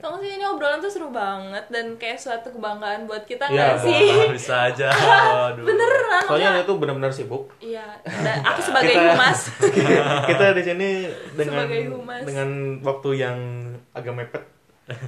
Gak 0.00 0.16
sih 0.16 0.32
ini 0.32 0.40
obrolan 0.42 0.80
tuh 0.80 0.88
seru 0.88 1.08
banget 1.08 1.60
dan 1.68 1.92
kayak 1.94 2.16
suatu 2.16 2.48
kebanggaan 2.48 3.04
buat 3.04 3.20
kita 3.22 3.44
Iya, 3.46 3.76
nggak 3.76 3.76
sih? 3.82 4.00
Bisa 4.32 4.54
aja 4.66 4.88
waduh 5.52 5.60
Beneran 5.60 6.24
Soalnya 6.24 6.50
dia 6.56 6.64
tuh 6.64 6.76
benar-benar 6.76 7.12
sibuk. 7.12 7.52
Iya, 7.58 7.84
dan 8.00 8.40
aku 8.40 8.60
sebagai 8.62 8.90
Kita- 8.90 9.04
humas 9.12 9.40
kita 10.24 10.44
di 10.50 10.62
sini 10.62 10.88
dengan 11.34 11.52
Sebagai 11.60 11.82
humas. 11.92 12.22
dengan 12.24 12.48
waktu 12.80 13.10
yang 13.14 13.38
agak 13.92 14.12
mepet 14.14 14.42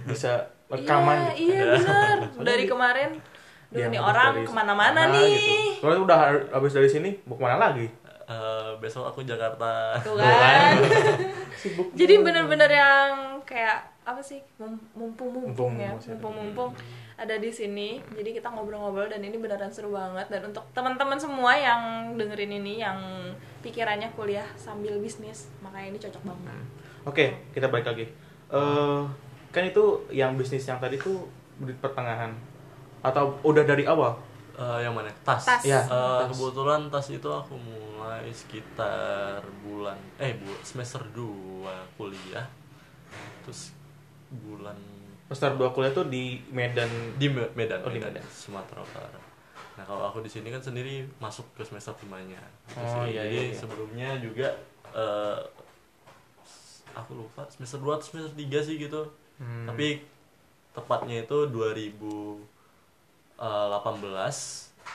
bisa 0.05 0.45
rekaman. 0.69 1.33
Iya, 1.33 1.57
iya 1.57 1.65
bener 1.81 2.45
Dari 2.45 2.65
kemarin 2.67 3.11
Duh, 3.69 3.81
ini 3.83 3.97
orang 3.97 4.33
dari 4.35 4.45
ke 4.45 4.53
mana-mana 4.53 5.01
nih 5.09 5.33
Gitu. 5.33 5.81
Soalnya 5.81 6.01
udah 6.05 6.19
habis 6.53 6.71
dari 6.71 6.87
sini 6.87 7.17
mau 7.25 7.35
ke 7.35 7.43
mana 7.43 7.57
lagi? 7.59 7.89
Eh, 8.23 8.71
besok 8.77 9.05
aku 9.07 9.25
Jakarta 9.25 9.97
Tuh 9.99 10.15
kan 10.15 10.77
Sibuk. 11.55 11.89
Jadi 11.93 12.15
bener-bener 12.19 12.69
yang 12.69 13.09
kayak 13.43 13.89
apa 14.03 14.19
sih 14.19 14.43
mum- 14.57 14.83
mumpung-mumpung 14.93 15.55
Mumpung, 15.55 15.73
ya 15.79 15.95
mumpung-mumpung 15.95 16.71
ada 17.15 17.35
di 17.37 17.49
sini. 17.49 18.03
Jadi 18.11 18.35
kita 18.35 18.49
ngobrol-ngobrol 18.49 19.07
dan 19.07 19.21
ini 19.21 19.37
beneran 19.37 19.71
seru 19.71 19.91
banget. 19.91 20.27
Dan 20.27 20.51
untuk 20.51 20.67
teman-teman 20.73 21.15
semua 21.15 21.55
yang 21.55 21.83
dengerin 22.15 22.51
ini 22.53 22.79
yang 22.79 22.99
pikirannya 23.61 24.11
kuliah 24.13 24.47
sambil 24.55 24.99
bisnis 24.99 25.47
makanya 25.59 25.95
ini 25.95 25.99
cocok 26.01 26.23
banget. 26.25 26.59
Oke, 27.03 27.27
kita 27.51 27.67
balik 27.67 27.87
lagi. 27.87 28.07
Eh 28.49 29.03
kan 29.53 29.63
itu 29.63 29.85
yang 30.09 30.35
bisnis 30.35 30.65
yang 30.65 30.79
tadi 30.79 30.97
tuh 30.97 31.29
di 31.59 31.71
pertengahan. 31.75 32.35
Atau 33.01 33.39
udah 33.43 33.63
dari 33.63 33.85
awal? 33.85 34.15
Eh, 34.53 34.79
yang 34.81 34.93
mana? 34.93 35.09
Tas, 35.23 35.43
Tas. 35.43 35.63
Ya, 35.63 35.81
Eh, 35.81 35.89
tas. 35.89 36.29
kebetulan 36.29 36.87
tas 36.87 37.09
itu 37.09 37.25
aku 37.25 37.57
mulai 37.57 38.29
sekitar 38.29 39.41
bulan 39.61 39.97
eh 40.17 40.35
bu 40.35 40.53
semester 40.61 41.01
2 41.11 41.67
kuliah. 41.95 42.45
Terus 43.43 43.73
bulan 44.35 44.77
Semester 45.25 45.57
dua 45.57 45.71
kuliah 45.71 45.91
tuh 45.91 46.07
di 46.07 46.45
Medan. 46.49 46.89
di 47.17 47.25
Me- 47.27 47.49
Medan, 47.53 47.81
Oh, 47.81 47.89
di 47.89 47.97
Medan. 47.97 48.21
Sumatera 48.23 48.81
Utara. 48.81 49.17
Nah 49.73 49.85
kalau 49.85 50.05
aku 50.05 50.21
di 50.21 50.29
sini 50.29 50.49
kan 50.49 50.61
sendiri 50.61 51.09
masuk 51.17 51.49
ke 51.53 51.63
semester 51.63 51.97
limanya. 52.03 52.37
Gitu 52.67 52.77
Oh, 52.79 53.01
sih. 53.03 53.17
iya, 53.17 53.25
Jadi 53.25 53.33
iya, 53.33 53.45
iya. 53.49 53.57
sebelumnya 53.57 54.09
juga 54.19 54.49
eh, 54.93 55.41
aku 56.93 57.17
lupa 57.17 57.49
semester 57.49 57.81
2 57.81 57.97
atau 57.97 58.05
semester 58.05 58.35
3 58.35 58.61
sih 58.61 58.77
gitu. 58.79 59.09
Hmm. 59.37 59.65
Tapi 59.65 60.05
tepatnya 60.71 61.25
itu 61.25 61.49
2018 61.49 62.45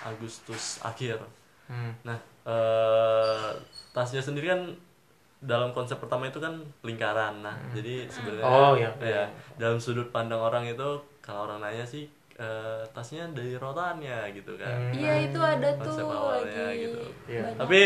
Agustus 0.06 0.78
akhir. 0.82 1.18
Hmm. 1.66 1.98
Nah, 2.04 2.18
eh, 2.46 3.50
tasnya 3.92 4.22
sendiri 4.22 4.48
kan 4.48 4.62
dalam 5.38 5.70
konsep 5.70 5.98
pertama 5.98 6.26
itu 6.26 6.38
kan 6.38 6.58
lingkaran. 6.82 7.42
Nah, 7.42 7.54
jadi 7.70 8.10
sebenarnya 8.10 8.44
Oh, 8.44 8.74
iya. 8.74 8.90
ya, 8.98 9.24
dalam 9.56 9.78
sudut 9.78 10.10
pandang 10.10 10.40
orang 10.40 10.66
itu 10.66 10.88
kalau 11.20 11.46
orang 11.46 11.62
nanya 11.62 11.86
sih 11.86 12.06
eh, 12.34 12.82
tasnya 12.92 13.26
dari 13.34 13.54
rotannya 13.54 14.30
gitu 14.32 14.54
kan. 14.56 14.78
Hmm. 14.78 14.94
iya 14.94 15.26
itu 15.26 15.38
ada 15.38 15.74
Konsep 15.74 15.98
tuh 15.98 16.10
awalnya 16.10 16.64
lagi 16.70 16.80
gitu. 16.86 17.02
Iya. 17.28 17.42
banyak. 17.50 17.58
Tapi 17.58 17.80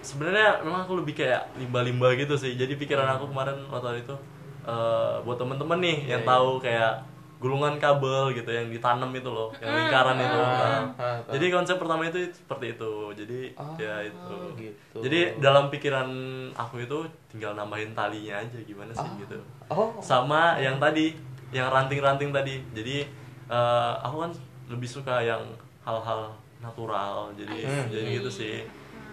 sebenarnya 0.00 0.48
memang 0.62 0.80
aku 0.86 0.94
lebih 0.98 1.14
kayak 1.16 1.42
limba-limba 1.58 2.14
gitu 2.14 2.34
sih. 2.34 2.54
Jadi 2.54 2.78
pikiran 2.78 3.18
aku 3.18 3.30
kemarin 3.30 3.58
waktu 3.66 4.02
itu 4.02 4.14
eh, 4.62 5.14
buat 5.22 5.38
temen-temen 5.38 5.78
nih 5.78 5.98
yang 6.06 6.22
Iya, 6.22 6.28
tahu 6.28 6.48
kayak 6.58 6.92
gulungan 7.36 7.76
kabel 7.76 8.32
gitu 8.32 8.48
yang 8.48 8.66
ditanam 8.66 9.12
itu 9.12 9.28
loh, 9.28 9.52
yang 9.58 9.68
lingkaran 9.68 10.16
itu. 10.16 10.38
Ah, 10.38 10.56
Nah, 10.56 10.82
ah, 10.96 11.18
jadi 11.28 11.52
konsep 11.52 11.76
pertama 11.76 12.02
itu 12.04 12.16
seperti 12.30 12.72
itu. 12.72 12.92
Jadi 13.12 13.40
Oh, 13.54 13.76
ya 13.76 14.00
itu. 14.02 14.36
gitu. 14.56 14.98
Jadi 15.04 15.18
dalam 15.36 15.68
pikiran 15.68 16.08
aku 16.52 16.80
itu 16.80 16.98
tinggal 17.28 17.52
nambahin 17.52 17.92
talinya 17.92 18.40
aja 18.40 18.56
gimana 18.58 18.88
sih 18.90 19.10
gitu. 19.18 19.36
Oh. 19.68 19.92
Sama 20.00 20.56
yang 20.56 20.78
tadi, 20.78 21.12
yang 21.50 21.68
ranting-ranting 21.68 22.32
tadi. 22.32 22.64
Jadi 22.72 23.04
eh, 23.46 23.92
aku 24.00 24.16
kan 24.18 24.30
lebih 24.66 24.88
suka 24.88 25.20
yang 25.20 25.44
hal-hal 25.82 26.32
natural. 26.58 27.30
Jadi 27.32 27.62
Hmm. 27.62 27.86
jadi 27.92 28.08
gitu 28.16 28.30
sih. 28.32 28.56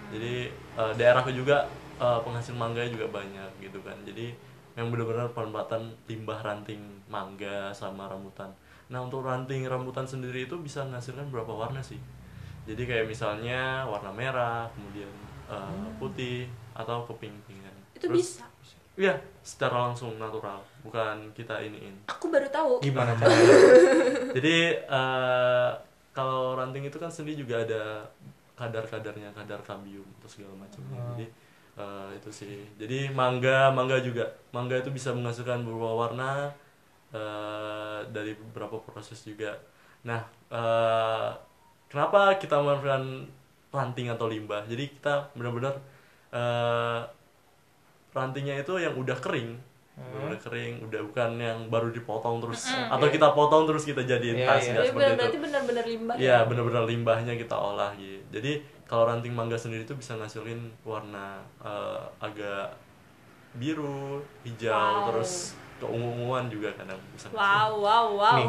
Jadi 0.10 0.48
eh, 0.50 0.92
daerahku 0.96 1.30
juga 1.30 1.68
eh, 2.00 2.20
penghasil 2.24 2.56
mangga 2.56 2.88
juga 2.88 3.12
banyak 3.12 3.51
gitu 3.60 3.84
kan. 3.84 4.00
Jadi 4.01 4.32
yang 4.74 4.89
benar-benar 4.89 5.30
penempatan 5.32 5.94
limbah 6.06 6.39
ranting 6.42 6.82
mangga 7.06 7.70
sama 7.72 8.10
rambutan. 8.10 8.50
Nah 8.89 9.00
untuk 9.00 9.22
ranting 9.22 9.65
rambutan 9.65 10.03
sendiri 10.03 10.46
itu 10.46 10.58
bisa 10.58 10.82
menghasilkan 10.84 11.30
berapa 11.30 11.50
warna 11.50 11.80
sih? 11.80 12.01
Jadi 12.63 12.84
kayak 12.84 13.06
misalnya 13.06 13.84
warna 13.86 14.10
merah, 14.10 14.65
kemudian 14.72 15.10
eh, 15.46 15.88
putih 15.98 16.48
atau 16.74 17.06
keping-pingan. 17.06 17.75
itu 17.94 18.10
Terus- 18.10 18.18
bisa 18.39 18.46
Iya, 18.94 19.18
secara 19.42 19.89
langsung 19.89 20.22
natural, 20.22 20.62
bukan 20.86 21.34
kita 21.34 21.58
iniin. 21.58 22.06
aku 22.06 22.30
baru 22.30 22.46
tahu 22.53 22.77
Gimana 22.77 23.18
caranya? 23.18 23.50
Jadi 24.38 24.56
eh, 24.86 25.70
kalau 26.13 26.53
ranting 26.53 26.86
itu 26.86 27.01
kan 27.01 27.10
sendiri 27.10 27.42
juga 27.42 27.65
ada 27.65 28.06
kadar-kadarnya, 28.53 29.34
kadar 29.34 29.65
kambium 29.65 30.06
atau 30.22 30.30
segala 30.30 30.53
macamnya. 30.53 30.94
Hmm. 30.94 31.10
Jadi 31.18 31.25
eh, 31.77 32.10
itu 32.18 32.30
sih. 32.30 32.56
Jadi 32.77 33.10
mangga, 33.13 33.70
mangga 33.74 33.98
juga, 34.01 34.25
mangga 34.56 34.77
itu 34.82 34.89
bisa 34.94 35.10
menghasilkan 35.15 35.65
beberapa 35.65 35.94
warna 36.08 36.51
eh, 37.13 38.00
dari 38.10 38.34
beberapa 38.38 38.82
proses 38.84 39.22
juga. 39.25 39.58
Nah, 40.06 40.22
eh, 40.51 41.30
kenapa 41.89 42.38
kita 42.42 42.60
memanfaatkan 42.62 43.03
ranting 43.74 44.08
atau 44.13 44.25
limbah? 44.30 44.65
Jadi 44.70 44.84
kita 44.98 45.34
benar-benar 45.38 45.75
eh, 46.34 47.01
rantingnya 48.13 48.62
itu 48.62 48.74
yang 48.77 48.94
udah 48.98 49.18
kering 49.18 49.58
udah 49.94 50.42
kering 50.42 50.82
udah 50.89 51.06
bukan 51.06 51.38
yang 51.38 51.60
baru 51.70 51.94
dipotong 51.94 52.42
terus 52.42 52.65
atau 52.65 53.08
kita 53.13 53.30
potong 53.38 53.70
terus 53.70 53.86
kita 53.86 54.01
jadiin 54.01 54.42
Iya, 54.42 54.48
tas 54.50 54.65
iya. 54.65 54.72
nggak 54.74 54.82
Jadi 54.82 54.89
seperti 54.89 54.98
bener, 54.98 55.13
itu 55.13 55.22
berarti 55.22 55.38
benar-benar 55.38 55.86
limbah 55.86 56.15
Iya 56.18 56.38
benar-benar 56.50 56.84
limbahnya 56.89 57.34
kita 57.38 57.53
olah 57.53 57.92
gitu. 57.94 58.25
Jadi 58.34 58.51
kalau 58.93 59.09
ranting 59.09 59.33
mangga 59.33 59.57
sendiri 59.57 59.81
itu 59.81 59.97
bisa 59.97 60.13
ngasilin 60.13 60.69
warna 60.85 61.41
eh, 61.65 62.01
agak 62.21 62.77
biru, 63.57 64.21
hijau, 64.45 64.69
Wow. 64.69 65.09
terus 65.09 65.57
keungu-unguan 65.81 66.45
juga 66.47 66.69
kadang 66.73 67.01
bisa. 67.09 67.33
wow 67.33 67.73
wow 67.73 68.05
wow 68.13 68.38
Nih. 68.38 68.45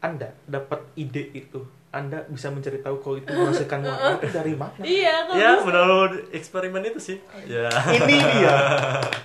Anda 0.00 0.30
dapat 0.46 0.86
ide 0.94 1.26
itu, 1.34 1.58
Anda 1.90 2.22
bisa 2.26 2.46
mencari 2.48 2.78
tahu 2.78 3.02
kalau 3.02 3.18
itu 3.18 3.26
menghasilkan 3.26 3.82
warna 3.82 4.14
itu 4.14 4.30
dari 4.30 4.54
mana? 4.54 4.78
iya 4.80 5.26
kalau 5.26 5.34
Ya 5.34 5.50
bisa. 5.52 5.64
benar 5.66 5.88
eksperimen 6.30 6.82
itu 6.84 7.00
sih. 7.02 7.18
Ya. 7.44 7.66
Ini 7.66 8.14
dia 8.14 8.56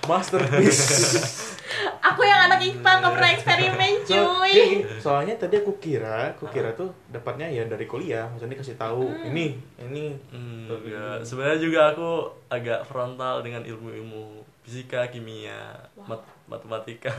masterpiece. 0.04 0.82
aku 2.08 2.22
yang 2.22 2.46
anak 2.46 2.58
IPA 2.60 2.90
nggak 2.96 3.12
pernah 3.12 3.30
eksperimen 3.32 3.90
So, 4.06 4.14
cuy 4.38 4.50
kayak 4.50 4.66
gini, 4.68 4.82
soalnya 4.98 5.34
tadi 5.36 5.54
aku 5.56 5.78
kira, 5.78 6.32
aku 6.32 6.46
kira 6.48 6.70
tuh 6.72 6.90
dapatnya 7.06 7.46
ya 7.46 7.66
dari 7.66 7.84
kuliah, 7.84 8.26
maksudnya 8.26 8.54
kasih 8.56 8.74
tahu 8.74 9.02
ini, 9.24 9.58
ini. 9.76 10.14
Hmm, 10.30 10.66
enggak. 10.66 11.22
Sebenarnya 11.22 11.58
juga 11.60 11.80
aku 11.90 12.10
agak 12.48 12.82
frontal 12.82 13.42
dengan 13.42 13.62
ilmu-ilmu 13.62 14.42
fisika, 14.62 15.06
kimia, 15.06 15.86
mat- 16.00 16.26
matematika. 16.46 17.10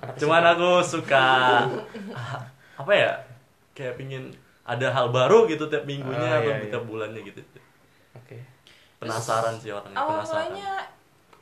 Anak 0.00 0.16
Cuman 0.20 0.44
aku 0.46 0.80
suka 0.82 1.24
apa 2.74 2.92
ya? 2.92 3.12
Kayak 3.72 3.96
pingin 3.96 4.32
ada 4.66 4.86
hal 4.88 5.06
baru 5.08 5.46
gitu 5.46 5.64
tiap 5.66 5.84
minggunya 5.84 6.18
Ah, 6.28 6.38
atau 6.38 6.50
iya, 6.50 6.58
iya. 6.58 6.68
tiap 6.68 6.84
bulannya 6.84 7.20
gitu. 7.22 7.40
Oke. 8.12 8.36
Penasaran 8.96 9.54
sih 9.54 9.70
orangnya, 9.70 9.94
awal 9.94 10.18
penasaran. 10.18 10.42
mulanya 10.42 10.72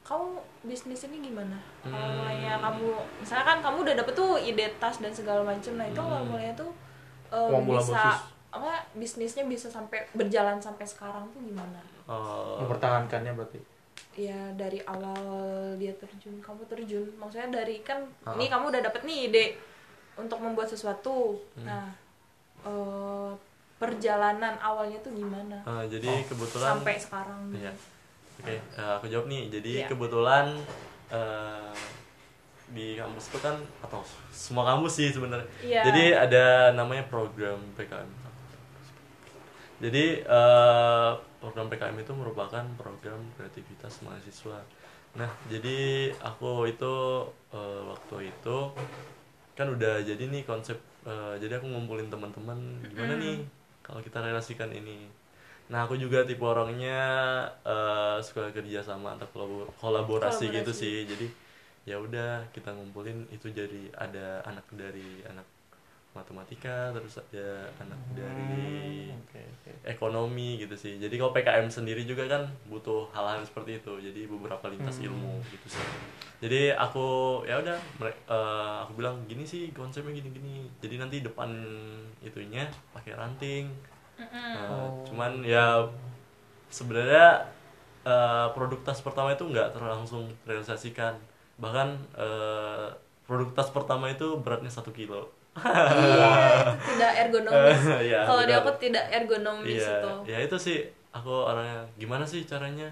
kamu 0.02 0.26
bisnis 0.62 1.00
ini 1.06 1.16
gimana 1.22 1.56
awal 1.82 1.96
Hmm. 1.96 2.14
mulanya 2.18 2.52
kamu 2.60 2.86
misalnya 3.18 3.44
kan 3.46 3.58
kamu 3.58 3.76
udah 3.80 3.94
dapet 3.96 4.14
tuh 4.14 4.32
ide 4.36 4.66
tas 4.76 4.96
dan 4.98 5.08
segala 5.10 5.40
macam 5.42 5.72
nah 5.74 5.86
itu 5.86 5.96
awal 5.96 6.20
mulanya 6.22 6.52
tuh 6.54 6.70
um, 7.30 7.48
Awal 7.48 7.62
mula 7.62 7.80
bisa 7.80 8.04
apa 8.50 8.70
bisnisnya 8.92 9.44
bisa 9.44 9.66
sampai 9.66 10.04
berjalan 10.12 10.60
sampai 10.60 10.84
sekarang 10.84 11.24
tuh 11.30 11.40
gimana 11.40 11.80
Eh, 12.04 12.54
mempertahankannya 12.60 13.32
berarti 13.32 13.56
ya 14.14 14.36
dari 14.52 14.84
awal 14.84 15.24
dia 15.74 15.96
terjun 15.96 16.36
kamu 16.38 16.62
terjun 16.66 17.08
maksudnya 17.16 17.48
dari 17.54 17.80
kan 17.80 18.04
Ah. 18.22 18.36
ini 18.36 18.46
kamu 18.46 18.68
udah 18.68 18.82
dapet 18.84 19.02
nih 19.02 19.18
ide 19.26 19.44
untuk 20.14 20.36
membuat 20.38 20.68
sesuatu 20.68 21.40
Hmm. 21.56 21.64
nah 21.64 21.88
eh, 22.64 23.30
perjalanan 23.74 24.54
awalnya 24.58 24.98
tuh 25.00 25.12
gimana 25.12 25.60
eh, 25.60 25.84
jadi 25.88 26.24
kebetulan 26.24 26.70
sampai 26.74 26.96
sekarang 26.96 27.40
Iya. 27.52 27.72
Oke, 28.34 28.56
eh, 28.58 28.92
aku 28.96 29.06
jawab 29.06 29.26
nih. 29.28 29.46
Jadi 29.48 29.72
Iya. 29.78 29.86
kebetulan 29.86 30.46
eh, 31.08 31.74
di 32.72 32.96
kampus 32.96 33.28
itu 33.28 33.38
kan 33.38 33.54
atau 33.78 34.00
semua 34.28 34.64
kampus 34.66 34.98
sih 34.98 35.08
sebenarnya. 35.08 35.46
Iya. 35.60 35.82
Jadi 35.84 36.04
ada 36.10 36.44
namanya 36.72 37.06
program 37.06 37.60
PKM. 37.76 38.10
Jadi 39.78 40.04
eh, 40.22 41.10
program 41.38 41.66
PKM 41.68 41.96
itu 41.98 42.12
merupakan 42.12 42.64
program 42.74 43.20
kreativitas 43.36 44.00
mahasiswa. 44.00 44.62
Nah, 45.14 45.30
jadi 45.46 46.10
aku 46.18 46.66
itu 46.66 46.94
eh, 47.52 47.80
waktu 47.86 48.32
itu 48.32 48.56
kan 49.54 49.66
udah 49.70 50.02
jadi 50.02 50.24
nih 50.26 50.42
konsep 50.42 50.78
eh, 51.10 51.34
jadi 51.42 51.52
aku 51.60 51.66
ngumpulin 51.72 52.08
teman-teman 52.12 52.58
gimana 52.90 53.14
nih 53.22 53.36
kalau 53.86 54.00
kita 54.06 54.18
relasikan 54.24 54.70
ini? 54.80 54.98
Nah 55.72 55.80
aku 55.86 55.94
juga 56.04 56.18
tipe 56.28 56.44
orangnya 56.44 56.98
eh, 57.66 58.16
suka 58.26 58.42
kerja 58.56 58.80
sama 58.90 59.08
atau 59.16 59.28
kolabo- 59.34 59.70
kolaborasi, 59.82 60.44
gitu 60.56 60.72
Kolaborasi. 60.72 60.82
sih. 60.82 60.96
Jadi 61.10 61.26
ya 61.90 61.96
udah 62.06 62.48
kita 62.54 62.70
ngumpulin 62.76 63.18
itu 63.36 63.48
jadi 63.52 63.82
ada 64.04 64.26
anak 64.50 64.66
dari 64.72 65.20
anak 65.30 65.46
matematika 66.14 66.94
terus 66.94 67.18
ada 67.18 67.66
anak 67.76 67.98
dari 68.14 69.10
oke 69.10 69.34
oke. 69.36 69.70
ekonomi 69.82 70.62
gitu 70.62 70.72
sih. 70.72 70.96
Jadi 70.96 71.18
kalau 71.18 71.34
PKM 71.34 71.66
sendiri 71.66 72.06
juga 72.06 72.24
kan 72.24 72.46
butuh 72.64 73.10
hal-hal 73.10 73.42
seperti 73.42 73.82
itu. 73.82 73.92
Jadi 73.98 74.24
beberapa 74.24 74.62
lintas 74.70 75.02
Hmm. 75.02 75.10
ilmu 75.10 75.42
gitu 75.50 75.66
sih. 75.68 75.84
Jadi 76.38 76.70
aku 76.70 77.06
ya 77.44 77.58
udah 77.58 77.76
eh, 78.06 78.76
aku 78.86 78.94
bilang 78.94 79.26
gini 79.26 79.42
sih 79.42 79.74
konsepnya 79.74 80.14
gini-gini. 80.14 80.70
Jadi 80.78 80.94
nanti 80.96 81.16
depan 81.20 81.50
itunya 82.20 82.62
pakai 82.94 83.12
ranting. 83.12 83.66
Nah, 84.14 84.70
Oh. 84.70 85.02
cuman 85.04 85.42
ya 85.42 85.82
sebenarnya 86.70 87.50
eh, 88.04 88.46
produk 88.52 88.78
tas 88.84 89.00
pertama 89.00 89.32
itu 89.32 89.42
nggak 89.42 89.72
terlangsung 89.72 90.30
realisasikan. 90.44 91.18
Bahkan 91.58 91.88
eh, 92.14 92.86
produk 93.24 93.50
tas 93.52 93.68
pertama 93.68 94.06
itu 94.06 94.36
beratnya 94.38 94.68
satu 94.68 94.92
kilo 94.92 95.32
Iya, 95.54 96.30
itu 96.66 96.74
tidak 96.98 97.12
ergonomis. 97.26 97.82
Iya, 98.10 98.20
kalau 98.26 98.42
di 98.42 98.54
aku 98.54 98.70
tidak 98.82 99.04
ergonomis 99.14 99.78
iya 99.78 100.02
itu. 100.02 100.12
ya 100.26 100.38
itu 100.42 100.56
sih 100.58 100.78
aku 101.14 101.30
orangnya 101.30 101.86
gimana 101.94 102.26
sih 102.26 102.42
caranya? 102.42 102.90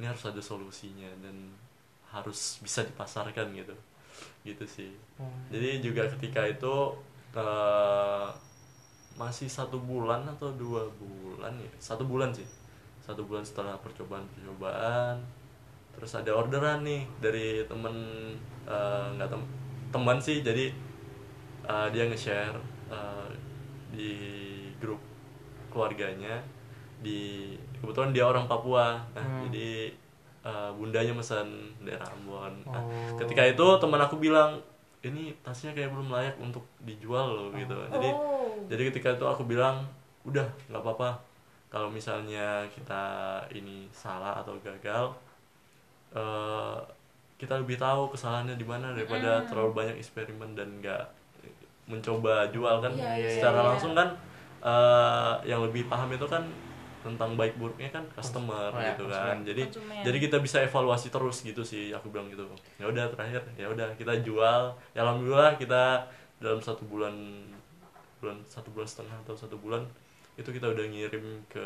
Ini 0.00 0.08
harus 0.08 0.24
ada 0.24 0.40
solusinya 0.40 1.12
dan 1.20 1.52
harus 2.08 2.56
bisa 2.64 2.80
dipasarkan 2.88 3.52
gitu. 3.52 3.76
Gitu 4.48 4.64
sih. 4.64 4.90
Jadi 5.52 5.84
juga 5.84 6.08
ketika 6.16 6.48
itu 6.48 6.74
eh, 7.36 8.28
masih 9.20 9.52
satu 9.52 9.76
bulan 9.76 10.24
atau 10.24 10.48
dua 10.56 10.88
bulan 10.96 11.52
ya? 11.60 11.70
Satu 11.76 12.08
bulan 12.08 12.32
sih. 12.32 12.48
Satu 13.04 13.28
bulan 13.28 13.44
setelah 13.44 13.76
percobaan 13.76 14.24
percobaan 14.32 15.20
terus 15.90 16.14
ada 16.16 16.32
orderan 16.32 16.80
nih 16.80 17.04
dari 17.20 17.60
temen 17.68 17.92
eh, 18.64 19.04
nggak 19.20 19.28
tem 19.28 19.42
teman 19.92 20.16
sih. 20.16 20.40
Jadi 20.40 20.72
eh, 21.70 21.86
dia 21.88 22.04
nge-share 22.04 22.58
eh, 22.90 23.28
di 23.90 24.12
grup 24.76 24.98
keluarganya. 25.68 26.42
Di 26.98 27.54
kebetulan 27.78 28.10
dia 28.10 28.26
orang 28.26 28.44
Papua. 28.44 28.98
Nah 29.14 29.22
Hmm. 29.22 29.46
jadi 29.46 29.94
eh, 30.40 30.70
bundanya 30.72 31.12
pesan 31.12 31.46
daerah 31.80 32.08
Ambon. 32.10 32.50
Nah, 32.64 32.80
Oh. 32.80 33.16
ketika 33.16 33.44
itu 33.44 33.66
teman 33.78 34.00
aku 34.00 34.16
bilang 34.18 34.56
ini 35.00 35.32
tasnya 35.40 35.72
kayak 35.72 35.92
belum 35.92 36.08
layak 36.08 36.36
untuk 36.36 36.64
dijual 36.80 37.28
loh 37.30 37.48
gitu. 37.54 37.76
Jadi 37.88 38.08
oh. 38.08 38.48
jadi 38.66 38.82
ketika 38.88 39.08
itu 39.14 39.24
aku 39.24 39.44
bilang 39.44 39.84
udah 40.24 40.44
nggak 40.66 40.76
apa-apa. 40.78 41.10
Kalau 41.68 41.86
misalnya 41.88 42.66
kita 42.66 43.04
ini 43.50 43.84
salah 43.90 44.40
atau 44.40 44.56
gagal 44.58 45.12
eh, 46.12 46.78
kita 47.36 47.56
lebih 47.56 47.76
tahu 47.76 48.12
kesalahannya 48.12 48.56
di 48.56 48.64
mana 48.64 48.92
daripada 48.92 49.40
Hmm. 49.40 49.46
terlalu 49.46 49.72
banyak 49.74 49.96
eksperimen 49.96 50.52
dan 50.52 50.68
nggak 50.80 51.04
mencoba 51.90 52.46
jual 52.48 52.78
kan 52.78 52.92
Iya, 52.92 53.10
iya, 53.18 53.28
secara 53.28 53.58
iya. 53.58 53.68
langsung 53.68 53.92
kan 53.92 54.08
eh, 54.62 55.32
yang 55.44 55.60
lebih 55.60 55.84
paham 55.84 56.08
itu 56.08 56.24
kan 56.24 56.46
tentang 57.00 57.32
baik 57.32 57.56
buruknya 57.56 57.88
kan 57.88 58.04
customer 58.12 58.68
Oh, 58.68 58.76
ya, 58.76 58.92
gitu 58.92 59.04
konsumen. 59.04 59.24
kan 59.26 59.38
jadi 59.42 59.62
Konsumen. 59.64 60.02
jadi 60.04 60.18
kita 60.20 60.36
bisa 60.38 60.58
evaluasi 60.60 61.08
terus 61.08 61.36
gitu 61.40 61.62
sih 61.62 61.90
aku 61.90 62.08
bilang 62.08 62.28
gitu 62.28 62.44
ya 62.76 62.84
udah 62.84 63.08
terakhir 63.08 63.40
ya 63.56 63.66
udah 63.66 63.88
kita 63.96 64.20
jual 64.20 64.62
ya 64.92 65.00
alhamdulillah 65.00 65.56
kita 65.56 66.04
dalam 66.36 66.60
satu 66.60 66.84
bulan 66.84 67.16
bulan 68.20 68.36
satu 68.44 68.68
bulan 68.70 68.84
setengah 68.84 69.16
atau 69.18 69.32
satu 69.32 69.56
bulan 69.56 69.80
itu 70.36 70.44
kita 70.46 70.68
udah 70.68 70.84
ngirim 70.86 71.24
ke 71.48 71.64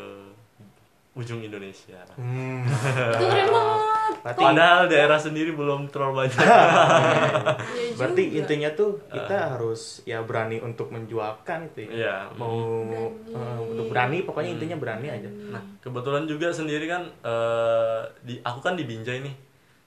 ujung 1.15 1.39
Indonesia 1.39 1.95
Hmm. 2.13 2.63
itu 3.09 3.25
keren 3.25 3.47
banget 3.47 3.79
Berarti, 4.17 4.41
padahal 4.41 4.81
daerah 4.85 5.15
sendiri 5.17 5.51
belum 5.51 5.87
terlalu 5.87 6.13
banyak 6.19 6.37
Iya 6.41 7.93
berarti 7.95 8.23
juga. 8.25 8.37
intinya 8.37 8.69
tuh 8.71 8.89
kita 9.07 9.35
harus 9.51 9.81
ya 10.03 10.19
berani 10.19 10.57
untuk 10.59 10.89
menjualkan 10.89 11.69
itu 11.69 11.85
ya. 11.85 11.91
Iya, 11.91 12.15
Mau 12.33 12.57
Berani. 12.83 13.31
eh, 13.31 13.59
untuk 13.65 13.85
berani 13.87 14.17
pokoknya 14.21 14.49
Hmm. 14.49 14.57
intinya 14.57 14.77
berani 14.77 15.07
aja. 15.09 15.29
Nah, 15.49 15.61
kebetulan 15.79 16.25
juga 16.25 16.49
sendiri 16.49 16.85
kan 16.85 17.05
eh, 17.21 18.01
di 18.21 18.35
aku 18.39 18.59
kan 18.59 18.73
di 18.73 18.83
Binjai 18.83 19.21
nih. 19.21 19.35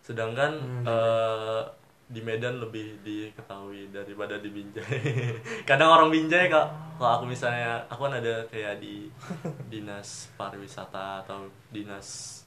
Sedangkan 0.01 0.51
Hmm, 0.57 0.85
eh, 0.85 1.63
di 2.09 2.25
Medan 2.25 2.57
lebih 2.57 3.05
diketahui 3.05 3.93
daripada 3.93 4.41
di 4.41 4.49
Binjai. 4.49 5.01
Kadang 5.69 5.93
orang 5.93 6.09
Binjai 6.09 6.49
kalau 6.49 6.73
kalau 6.97 7.11
aku 7.21 7.25
misalnya 7.29 7.85
aku 7.87 8.09
kan 8.09 8.17
ada 8.17 8.43
kayak 8.49 8.81
di 8.81 9.13
dinas 9.73 10.33
pariwisata 10.35 11.23
atau 11.23 11.45
dinas 11.69 12.41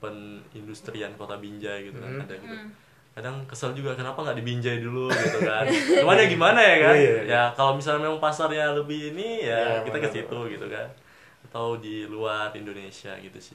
penindustrian 0.00 1.12
kota 1.14 1.36
Binjai 1.36 1.88
gitu 1.88 1.98
kan 1.98 2.10
Hmm. 2.16 2.24
ada 2.24 2.34
gitu. 2.34 2.56
Hmm. 2.56 2.70
Kadang 3.14 3.36
kesel 3.46 3.70
juga 3.72 3.94
kenapa 3.94 4.18
nggak 4.20 4.38
di 4.40 4.44
Binjai 4.44 4.78
dulu 4.80 5.06
gitu 5.06 5.38
kan. 5.44 5.68
Cuman 5.70 6.18
ya 6.18 6.26
gimana 6.34 6.58
ya 6.58 6.76
kan? 6.82 6.94
Iya, 6.96 7.02
iya, 7.04 7.14
iya. 7.22 7.22
Ya 7.28 7.42
kalau 7.52 7.78
misalnya 7.78 8.08
memang 8.08 8.18
pasarnya 8.18 8.74
lebih 8.74 9.14
ini 9.14 9.46
ya 9.46 9.84
kita 9.84 10.00
ke 10.00 10.08
situ 10.10 10.38
gitu 10.50 10.66
kan 10.66 10.88
atau 11.44 11.78
di 11.78 12.08
luar 12.08 12.50
Indonesia 12.56 13.14
gitu 13.14 13.38
sih 13.38 13.54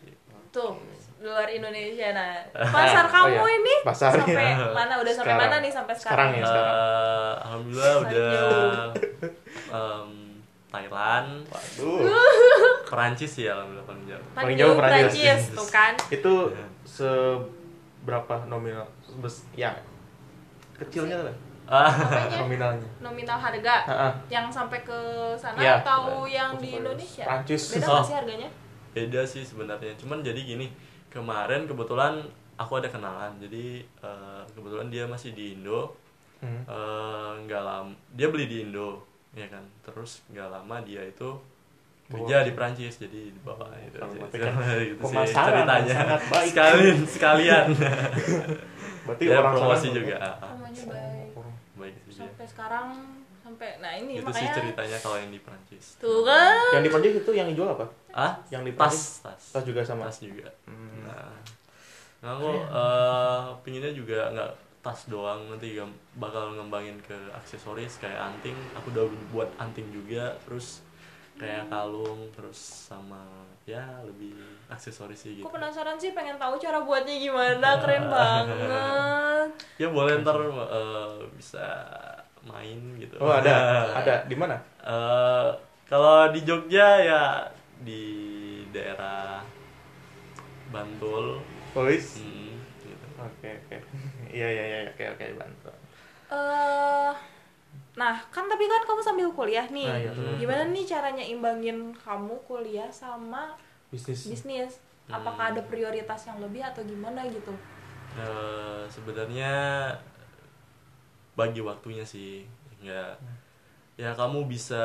tuh 0.50 0.74
di 0.82 0.96
luar 1.22 1.48
Indonesia. 1.48 2.10
Nah 2.12 2.32
pasar 2.74 3.06
kamu 3.06 3.36
Oh, 3.36 3.44
iya. 3.44 3.58
ini? 3.58 3.76
Pasarnya. 3.84 4.24
sampai 4.24 4.72
mana? 4.72 4.94
Udah 4.98 5.14
sampai 5.14 5.34
Sekarang. 5.34 5.52
mana 5.52 5.56
nih 5.60 5.72
sampai 5.72 5.94
Sekarang? 5.94 6.30
Sekarang, 6.30 6.30
ya, 6.34 6.44
sekarang. 6.44 6.76
Eh, 6.76 7.34
alhamdulillah 7.40 7.96
udah 8.00 8.32
em, 9.70 10.10
Thailand. 10.70 11.30
Waduh. 11.46 12.00
Perancis 12.90 13.32
sih 13.32 13.46
alhamdulillah 13.46 13.86
paling 13.86 14.06
jauh. 14.06 14.26
Paling 14.32 14.56
jauh 14.56 14.74
Prancis. 14.76 15.20
Prancis 15.20 15.42
tuh 15.52 15.68
kan? 15.70 15.94
Itu 16.08 16.34
seberapa 16.86 18.36
nominal? 18.46 18.88
Bes 19.18 19.44
ya 19.54 19.74
kecilnya 20.76 21.20
lah. 21.20 21.36
ah. 21.68 21.92
Nominalnya. 22.40 22.88
Nominal 23.00 23.38
harga? 23.38 23.76
Ah, 23.84 23.94
ah. 24.08 24.14
yang 24.26 24.48
sampai 24.48 24.80
ke 24.82 24.96
sana 25.36 25.60
Iya. 25.60 25.84
atau 25.84 26.24
yang 26.24 26.56
di 26.56 26.80
Indonesia? 26.80 27.28
Prancis. 27.28 27.76
beda 27.76 27.86
Oh. 27.86 27.94
nggak 27.94 28.08
sih 28.08 28.16
harganya 28.16 28.50
beda 28.92 29.22
sih 29.24 29.42
sebenarnya. 29.42 29.94
Cuman 29.96 30.20
jadi 30.20 30.38
gini 30.38 30.68
kemarin 31.08 31.66
kebetulan 31.66 32.22
aku 32.56 32.78
ada 32.78 32.88
kenalan. 32.88 33.34
Jadi 33.38 33.82
eh, 33.84 34.42
kebetulan 34.52 34.88
dia 34.88 35.06
masih 35.06 35.32
di 35.32 35.54
Indo. 35.54 35.94
Hmm. 36.40 36.64
Eh, 36.64 37.32
nggak 37.44 37.62
lama 37.62 37.92
dia 38.14 38.28
beli 38.28 38.46
di 38.46 38.58
Indo 38.64 39.04
ya 39.32 39.46
kan? 39.46 39.62
Terus 39.82 40.24
nggak 40.28 40.50
lama 40.50 40.82
dia 40.82 41.02
itu 41.02 41.30
kerja 42.10 42.42
di 42.42 42.58
Prancis 42.58 42.98
jadi 42.98 43.30
dibawa 43.30 43.70
itu 43.78 43.94
Kalau 43.94 44.10
sih. 44.10 44.20
berarti 44.20 44.38
kan 44.40 44.54
gitu 44.58 44.74
sih 44.74 44.90
pemasaran 44.98 45.54
ceritanya. 45.54 45.94
sangat 45.94 46.22
baik. 46.26 46.50
sekalian 46.50 46.98
sekalian. 47.06 47.66
Berarti 49.06 49.24
ya 49.26 49.38
orang 49.40 49.54
promosi 49.54 49.88
juga. 49.90 50.18
baik. 50.18 51.30
Orang- 51.38 51.58
baik 51.78 51.96
sih 52.02 52.12
dia. 52.12 52.20
sampai 52.26 52.46
sekarang 52.46 52.88
sampai 53.50 53.82
nah 53.82 53.92
ini 53.98 54.22
itu 54.22 54.30
sih 54.30 54.46
makanya 54.46 54.54
ceritanya 54.54 54.98
kalau 55.02 55.18
yang 55.18 55.32
di 55.34 55.42
Prancis. 55.42 55.86
Tuh 55.98 56.22
kan. 56.22 56.70
Yang 56.78 56.84
di 56.86 56.90
Prancis 56.94 57.14
itu 57.26 57.32
yang 57.34 57.48
dijual 57.50 57.70
apa? 57.74 57.86
Ah 58.14 58.38
yang 58.54 58.62
di 58.62 58.74
tas 58.78 58.94
Prancis? 58.94 59.26
tas. 59.26 59.42
Tas 59.58 59.64
juga 59.66 59.82
sama? 59.82 60.06
Tas 60.06 60.22
juga. 60.22 60.46
Hmm. 60.70 61.10
nah 61.10 61.34
nah 62.20 62.30
aku 62.38 62.52
eh, 62.52 63.44
pinginnya 63.66 63.92
juga 63.98 64.30
nggak 64.30 64.52
tas 64.86 65.10
doang. 65.10 65.50
Nanti 65.50 65.82
bakal 66.22 66.54
ngembangin 66.54 67.02
ke 67.02 67.18
aksesoris 67.34 67.98
kayak 67.98 68.22
anting. 68.22 68.56
Aku 68.78 68.94
udah 68.94 69.10
buat 69.34 69.50
anting 69.58 69.90
juga 69.90 70.38
terus 70.46 70.86
kayak 71.40 71.72
kalung 71.72 72.28
terus 72.36 72.60
sama 72.92 73.24
ya 73.64 74.04
lebih 74.04 74.36
aksesoris 74.70 75.26
sih 75.26 75.40
gitu. 75.40 75.48
Aku 75.48 75.56
penasaran 75.56 75.96
sih 75.96 76.12
pengen 76.14 76.38
tahu 76.38 76.60
cara 76.62 76.84
buatnya 76.86 77.16
gimana. 77.18 77.80
Keren 77.82 78.06
banget. 78.14 79.50
Ya 79.82 79.88
boleh 79.90 80.22
ntar 80.22 80.38
eh, 80.38 81.18
bisa 81.34 81.66
main 82.50 82.80
gitu 82.98 83.16
oh 83.22 83.30
ada 83.32 83.54
ada 83.94 84.14
di 84.26 84.36
mana 84.36 84.58
Eh, 84.82 85.50
Kalau 85.86 86.30
di 86.30 86.42
Jogja 86.42 86.98
ya 87.00 87.24
di 87.82 88.02
daerah 88.70 89.42
Bantul. 90.70 91.42
Polis. 91.74 92.22
Hmm, 92.22 92.58
gitu. 92.82 93.06
Oke 93.18 93.50
oke. 93.50 93.78
Iya 94.30 94.46
iya 94.46 94.64
iya 94.66 94.80
oke 94.86 95.04
oke 95.18 95.26
bantu. 95.34 95.70
eh 96.30 97.12
nah 97.98 98.16
kan 98.30 98.46
tapi 98.46 98.70
kan 98.70 98.86
kamu 98.86 99.02
sambil 99.02 99.28
kuliah 99.34 99.66
nih 99.68 99.90
Nah, 99.90 99.98
iya, 99.98 100.12
gimana 100.38 100.64
nih 100.70 100.86
caranya 100.86 101.26
imbangin 101.26 101.90
kamu 101.98 102.38
kuliah 102.46 102.86
sama 102.94 103.58
Bisnis. 103.90 104.30
bisnis 104.30 104.72
apakah 105.10 105.50
ada 105.50 105.62
prioritas 105.66 106.30
yang 106.30 106.38
lebih 106.38 106.62
atau 106.62 106.86
gimana 106.86 107.26
gitu 107.26 107.50
Eh, 108.14 108.86
sebenarnya 108.86 109.54
bagi 111.40 111.64
waktunya 111.64 112.04
sih. 112.04 112.44
Ya 112.84 113.16
ya 113.96 114.12
kamu 114.16 114.52
bisa 114.52 114.84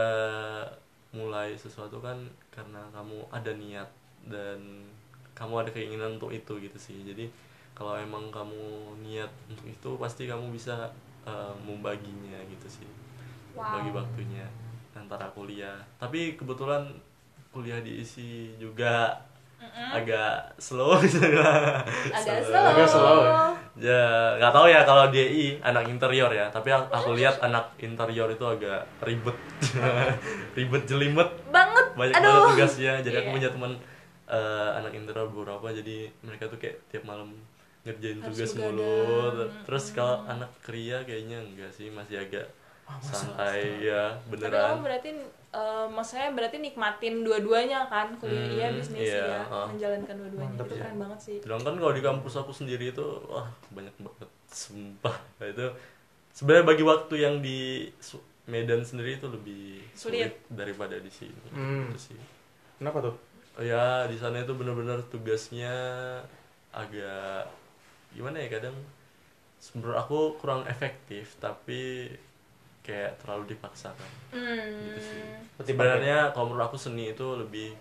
mulai 1.14 1.54
sesuatu 1.58 1.98
kan 1.98 2.18
karena 2.50 2.82
kamu 2.90 3.22
ada 3.30 3.50
niat 3.54 3.86
dan 4.26 4.58
kamu 5.34 5.66
ada 5.66 5.70
keinginan 5.74 6.14
untuk 6.18 6.30
itu 6.30 6.54
gitu 6.62 6.78
sih. 6.78 7.02
Jadi 7.02 7.26
kalau 7.74 7.98
emang 7.98 8.30
kamu 8.30 8.94
niat 9.02 9.30
untuk 9.50 9.66
itu 9.66 9.90
pasti 9.98 10.30
kamu 10.30 10.54
bisa 10.54 10.86
eh, 11.26 11.54
membaginya 11.66 12.38
gitu 12.46 12.70
sih. 12.70 12.90
Wow. 13.54 13.78
bagi 13.78 13.90
waktunya 13.94 14.46
antara 14.98 15.30
kuliah. 15.30 15.78
Tapi 16.02 16.34
kebetulan 16.34 16.90
kuliah 17.54 17.78
diisi 17.78 18.50
juga 18.58 19.14
agak 19.94 20.58
slow. 20.58 20.98
Agak 20.98 22.42
slow, 22.42 22.66
Agak 22.66 22.88
slow 22.90 23.53
ya? 23.76 24.02
nggak 24.36 24.52
tahu 24.52 24.66
ya 24.66 24.80
kalau 24.82 25.08
DI 25.08 25.58
anak 25.60 25.84
interior 25.86 26.30
ya. 26.30 26.46
Tapi 26.48 26.68
aku, 26.68 26.86
aku 26.88 27.10
lihat 27.14 27.40
anak 27.40 27.74
interior 27.78 28.28
itu 28.28 28.44
agak 28.44 28.86
ribet. 29.00 29.36
Ribet 30.56 30.82
jelimet. 30.84 31.30
Banget. 31.50 31.86
Banyak 31.94 32.14
aduh. 32.14 32.24
banget 32.24 32.48
tugasnya. 32.54 32.92
Jadi 33.00 33.16
aku 33.16 33.28
Iya. 33.28 33.34
punya 33.34 33.48
teman 33.50 33.72
eh, 34.24 34.70
anak 34.78 34.92
interior 34.92 35.28
beberapa. 35.28 35.66
Jadi 35.68 35.96
mereka 36.20 36.46
tuh 36.46 36.56
kayak 36.56 36.80
tiap 36.88 37.04
malam 37.04 37.34
ngerjain 37.84 38.16
Harus 38.18 38.32
tugas 38.32 38.52
mulu. 38.56 39.44
terus 39.68 39.92
kalau 39.92 40.24
anak 40.24 40.48
kria 40.60 41.02
kayaknya 41.02 41.38
enggak 41.38 41.70
sih. 41.70 41.90
Masih 41.90 42.22
agak 42.22 42.48
santai 43.00 43.80
ya 43.82 44.12
tapi 44.20 44.38
kamu 44.38 44.48
beneran 44.48 44.76
berarti 44.80 45.10
eh, 45.50 45.86
maksudnya 45.88 46.28
berarti 46.32 46.56
nikmatin 46.58 47.14
dua-duanya 47.22 47.86
kan 47.86 48.12
kuliah 48.16 48.44
Hmm, 48.44 48.54
iya 48.54 48.66
bisnis 48.70 49.00
iya, 49.02 49.24
ya 49.24 49.40
ah. 49.48 49.66
menjalankan 49.68 50.14
dua-duanya 50.18 50.54
itu 50.54 50.64
ya. 50.66 50.80
keren 50.80 50.96
banget 50.98 51.18
sih 51.20 51.36
Sedangkan 51.40 51.74
kalau 51.76 51.92
di 51.92 52.02
kampus 52.02 52.34
aku 52.36 52.52
sendiri 52.52 52.90
itu 52.90 53.06
wah 53.26 53.46
banyak 53.70 53.94
banget 53.98 54.28
sumpah 54.46 55.16
Nah, 55.38 55.46
itu 55.48 55.66
sebenarnya 56.32 56.64
bagi 56.66 56.84
waktu 56.84 57.14
yang 57.16 57.34
di 57.38 57.88
Medan 58.44 58.84
sendiri 58.84 59.16
itu 59.16 59.24
lebih 59.24 59.80
sulit, 59.96 60.28
Sulit. 60.28 60.32
daripada 60.52 61.00
di 61.00 61.08
sini 61.08 61.32
Hmm. 61.48 61.88
Gitu 61.90 62.12
sih. 62.12 62.18
Kenapa 62.76 63.00
tuh? 63.00 63.16
Oh 63.54 63.62
ya 63.62 64.04
di 64.04 64.18
sana 64.18 64.42
itu 64.42 64.52
benar-benar 64.52 65.00
tugasnya 65.08 65.72
agak 66.70 67.46
gimana 68.10 68.36
ya 68.36 68.50
kadang 68.50 68.74
menurut 69.72 69.96
aku 69.96 70.18
kurang 70.36 70.66
efektif 70.66 71.38
tapi 71.38 72.10
kayak 72.84 73.16
terlalu 73.16 73.56
dipaksakan 73.56 74.10
gitu 74.84 75.00
sih. 75.00 75.22
hmm. 75.24 75.64
Sebenarnya 75.64 76.30
kalau 76.36 76.52
menurut 76.52 76.68
aku 76.68 76.76
seni 76.76 77.10
itu 77.10 77.24
lebih 77.34 77.72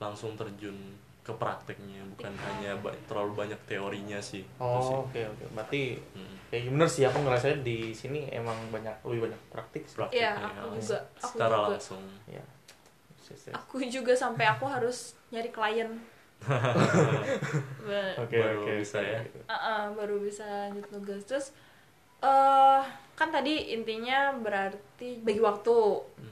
langsung 0.00 0.32
terjun 0.34 0.96
ke 1.20 1.36
prakteknya 1.36 2.00
bukan 2.16 2.32
hanya 2.32 2.72
ba- 2.80 2.96
terlalu 3.04 3.36
banyak 3.36 3.60
teorinya 3.68 4.16
sih. 4.18 4.40
Itu 4.40 4.80
sih. 4.80 4.96
Oh 4.96 5.04
oke 5.04 5.20
oke. 5.20 5.44
Berarti 5.52 5.82
Hmm. 6.16 6.36
kayak 6.48 6.72
bener 6.72 6.88
sih 6.88 7.04
aku 7.04 7.18
ngerasain 7.20 7.60
di 7.60 7.92
sini 7.92 8.32
emang 8.32 8.56
banyak 8.72 8.96
lebih 9.04 9.28
banyak 9.28 9.40
praktik. 9.52 9.84
sih. 9.84 10.00
Iya, 10.10 10.32
Prakteknya, 10.32 10.62
aku 10.64 10.72
ya, 10.72 10.80
juga, 10.80 10.98
aku 11.20 11.26
secara 11.28 11.56
juga. 11.60 11.68
langsung. 11.76 12.02
Iya. 12.24 12.44
Yes, 13.30 13.46
yes. 13.46 13.54
aku 13.54 13.76
juga 13.86 14.10
sampai 14.16 14.42
aku 14.48 14.66
harus 14.66 15.14
nyari 15.30 15.54
klien 15.54 15.86
Oke 18.18 18.36
Baru 18.40 18.64
oke 18.64 18.72
bisa 18.80 18.98
ya. 18.98 19.20
Uh-uh, 19.46 19.82
baru 19.94 20.16
bisa 20.18 20.44
lanjut 20.66 20.86
tugas 20.90 21.22
terus 21.28 21.46
eh 22.20 22.82
kan 23.20 23.28
tadi 23.28 23.76
intinya 23.76 24.32
berarti 24.32 25.20
bagi 25.20 25.44
waktu. 25.44 25.76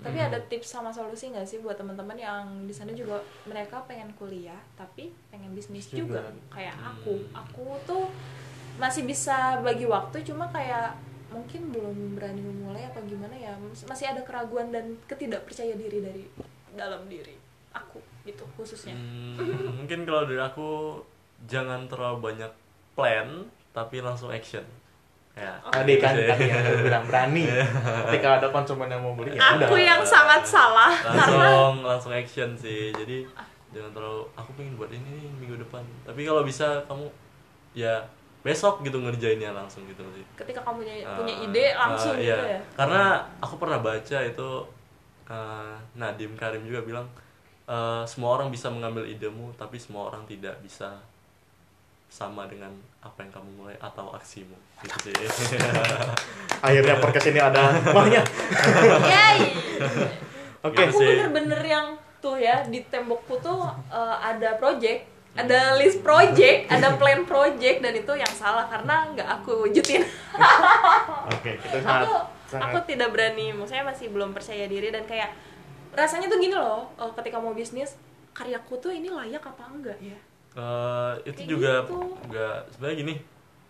Tapi 0.00 0.16
ada 0.16 0.40
tips 0.40 0.72
sama 0.72 0.88
solusi 0.88 1.28
nggak 1.28 1.44
sih 1.44 1.60
buat 1.60 1.76
teman-teman 1.76 2.16
yang 2.16 2.64
di 2.64 2.72
sana 2.72 2.96
juga 2.96 3.20
mereka 3.44 3.84
pengen 3.84 4.08
kuliah 4.16 4.56
tapi 4.72 5.12
pengen 5.28 5.52
bisnis 5.52 5.92
juga, 5.92 6.24
Juga. 6.24 6.48
kayak 6.48 6.72
aku. 6.80 7.20
Aku 7.36 7.76
tuh 7.84 8.08
masih 8.80 9.04
bisa 9.04 9.60
bagi 9.60 9.84
waktu 9.84 10.24
cuma 10.24 10.48
kayak 10.48 10.96
mungkin 11.28 11.68
belum 11.68 12.16
berani 12.16 12.40
memulai 12.40 12.88
apa 12.88 13.04
gimana 13.04 13.36
ya. 13.36 13.52
Mas- 13.60 13.84
masih 13.84 14.08
ada 14.08 14.24
keraguan 14.24 14.72
dan 14.72 14.96
ketidakpercaya 15.04 15.76
diri 15.76 16.00
dari 16.00 16.24
dalam 16.72 17.04
diri 17.04 17.36
aku 17.76 18.00
gitu 18.24 18.48
khususnya. 18.56 18.96
Hmm, 18.96 19.76
mungkin 19.84 20.08
kalau 20.08 20.24
dari 20.24 20.40
aku 20.40 21.04
jangan 21.44 21.84
terlalu 21.84 22.32
banyak 22.32 22.52
plan 22.96 23.44
tapi 23.76 24.00
langsung 24.00 24.32
action. 24.32 24.64
Ya. 25.38 25.54
Tadi 25.70 25.94
kan 26.02 26.12
gitu 26.18 26.26
tadi 26.34 26.44
yang 26.50 26.82
bilang 26.82 27.04
berani. 27.06 27.44
Ketika 28.10 28.28
ada 28.42 28.48
konsumen 28.50 28.90
yang 28.90 29.02
mau 29.06 29.14
beli 29.14 29.38
ya 29.38 29.54
udah. 29.54 29.68
aku 29.70 29.76
yang 29.78 30.02
sangat 30.02 30.42
salah 30.42 30.92
karena 30.98 31.46
langsung 31.46 31.76
langsung 31.86 32.12
action 32.12 32.50
sih 32.58 32.90
jadi 32.90 33.22
jangan 33.70 33.92
terlalu 33.94 34.22
aku 34.34 34.50
pengen 34.58 34.74
buat 34.74 34.90
ini 34.90 35.04
nih 35.04 35.28
minggu 35.38 35.56
depan 35.62 35.84
tapi 36.02 36.24
kalau 36.24 36.42
bisa 36.42 36.82
kamu 36.88 37.06
ya 37.76 38.00
besok 38.42 38.80
gitu 38.80 38.98
ngerjainnya 38.98 39.52
langsung 39.52 39.84
gitu 39.86 40.00
sih 40.16 40.24
ketika 40.38 40.64
kamu 40.64 40.86
punya, 40.86 40.94
punya 41.20 41.34
ide 41.44 41.66
langsung 41.76 42.16
gitu 42.16 42.32
iya. 42.32 42.58
ya 42.58 42.60
karena 42.78 43.20
aku 43.44 43.54
pernah 43.60 43.78
baca 43.82 44.18
itu 44.24 44.48
uh, 45.28 45.74
Nadim 45.98 46.32
Karim 46.38 46.64
juga 46.64 46.80
bilang 46.86 47.06
uh, 47.68 48.02
semua 48.08 48.40
orang 48.40 48.48
bisa 48.48 48.72
mengambil 48.72 49.04
idemu 49.04 49.52
tapi 49.60 49.76
semua 49.76 50.08
orang 50.08 50.24
tidak 50.24 50.56
bisa 50.64 50.96
sama 52.08 52.48
dengan 52.48 52.72
apa 53.04 53.20
yang 53.20 53.30
kamu 53.30 53.50
mulai 53.60 53.76
atau 53.78 54.10
aksimu 54.16 54.56
gitu 54.82 55.12
sih 55.12 55.14
Akhirnya 56.66 56.98
podcast 56.98 57.30
ini 57.30 57.38
ada 57.38 57.70
hikmahnya. 57.78 58.22
Yay! 59.14 59.38
Oke. 60.66 60.74
Gitu 60.74 60.90
aku 60.90 60.98
bener-bener 61.06 61.62
yang 61.62 61.86
tuh 62.18 62.34
ya 62.34 62.66
di 62.66 62.82
tembokku 62.82 63.38
tuh 63.38 63.62
uh, 63.94 64.16
ada 64.18 64.58
project 64.58 65.06
ada 65.38 65.78
list 65.78 66.02
project 66.02 66.66
ada 66.74 66.98
plan 66.98 67.22
project 67.22 67.78
dan 67.78 67.94
itu 67.94 68.12
yang 68.18 68.32
salah 68.34 68.66
karena 68.66 69.06
nggak 69.14 69.28
aku 69.38 69.70
wujudin 69.70 70.02
Oke, 71.30 71.62
kita 71.62 71.78
sangat 71.78 72.10
aku 72.10 72.14
sangat 72.50 72.74
aku 72.74 72.78
tidak 72.90 73.14
berani 73.14 73.54
maksudnya 73.54 73.86
masih 73.86 74.10
belum 74.10 74.34
percaya 74.34 74.66
diri 74.66 74.90
dan 74.90 75.06
kayak 75.06 75.30
rasanya 75.94 76.26
tuh 76.26 76.42
gini 76.42 76.58
loh 76.58 76.90
uh, 76.98 77.14
ketika 77.14 77.38
mau 77.38 77.54
bisnis 77.54 77.94
karyaku 78.34 78.82
tuh 78.82 78.90
ini 78.90 79.14
layak 79.14 79.46
apa 79.46 79.62
enggak 79.70 79.98
ya 80.02 80.18
Eh, 80.50 81.12
itu 81.24 81.38
Kayak 81.38 81.50
juga 81.50 81.72
gitu. 81.80 81.96
nggak 82.26 82.56
sebenarnya 82.68 82.96
gini 82.98 83.14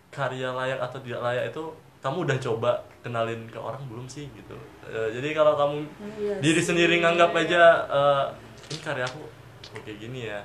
karya 0.09 0.49
layak 0.49 0.79
atau 0.79 0.97
tidak 0.99 1.21
layak 1.21 1.43
itu 1.47 1.63
kamu 1.99 2.17
udah 2.23 2.37
coba 2.39 2.71
kenalin 2.99 3.41
ke 3.45 3.57
orang 3.57 3.83
belum 3.85 4.05
sih 4.05 4.25
gitu 4.31 4.55
Eh, 4.83 5.09
jadi 5.11 5.33
kalau 5.33 5.53
kamu 5.53 5.77
Iya 6.17 6.35
diri 6.39 6.57
sih. 6.57 6.67
sendiri 6.67 6.97
nganggap 6.97 7.29
aja 7.31 7.61
eh, 7.85 8.25
ini 8.67 8.79
karya 8.79 9.03
aku 9.03 9.21
oh, 9.69 9.81
kayak 9.81 9.99
gini 9.99 10.25
ya 10.25 10.41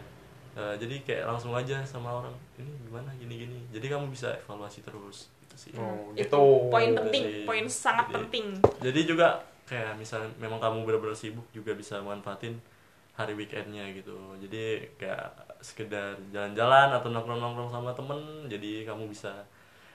Eh, 0.54 0.74
jadi 0.76 1.02
kayak 1.02 1.24
langsung 1.26 1.50
aja 1.50 1.82
sama 1.82 2.14
orang 2.14 2.30
ini 2.54 2.70
gimana 2.80 3.10
gini 3.12 3.34
gini 3.40 3.58
jadi 3.70 3.90
kamu 3.90 4.06
bisa 4.08 4.30
evaluasi 4.36 4.80
terus 4.80 5.26
gitu 5.40 5.56
sih 5.56 5.70
Oh, 5.74 6.12
itu 6.12 6.22
gitu. 6.22 6.42
poin 6.68 6.88
Gitu 6.88 6.98
penting 7.00 7.24
sih. 7.24 7.42
poin 7.42 7.66
sangat 7.66 8.06
Jadi- 8.06 8.14
penting 8.20 8.46
jadi 8.78 9.00
juga 9.02 9.28
kayak 9.64 9.96
misalnya 9.96 10.30
memang 10.36 10.58
kamu 10.58 10.84
benar-benar 10.84 11.16
sibuk 11.16 11.48
juga 11.50 11.72
bisa 11.72 11.98
manfaatin 11.98 12.54
hari 13.14 13.32
weekendnya 13.38 13.86
gitu 13.94 14.14
jadi 14.42 14.90
kayak 14.98 15.30
sekedar 15.62 16.18
jalan-jalan 16.34 16.90
atau 16.98 17.08
nongkrong-nongkrong 17.14 17.70
sama 17.70 17.90
temen 17.94 18.50
jadi 18.50 18.90
kamu 18.90 19.06
bisa 19.06 19.46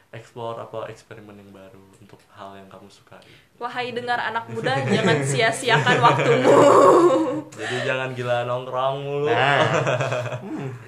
explore 0.09 0.57
apa 0.57 0.89
eksperimen 0.89 1.37
yang 1.37 1.53
baru 1.53 1.85
untuk 2.01 2.17
hal 2.33 2.57
yang 2.57 2.65
kamu 2.65 2.89
sukai 2.89 3.21
Wahai 3.59 3.91
dengar 3.91 4.15
anak 4.15 4.47
muda, 4.47 4.71
jangan 4.87 5.19
sia-siakan 5.19 5.99
waktumu. 5.99 6.55
jadi 7.59 7.91
jangan 7.91 8.15
gila 8.15 8.47
nongkrong 8.47 9.03
mulu 9.03 9.27
Nah, 9.27 9.67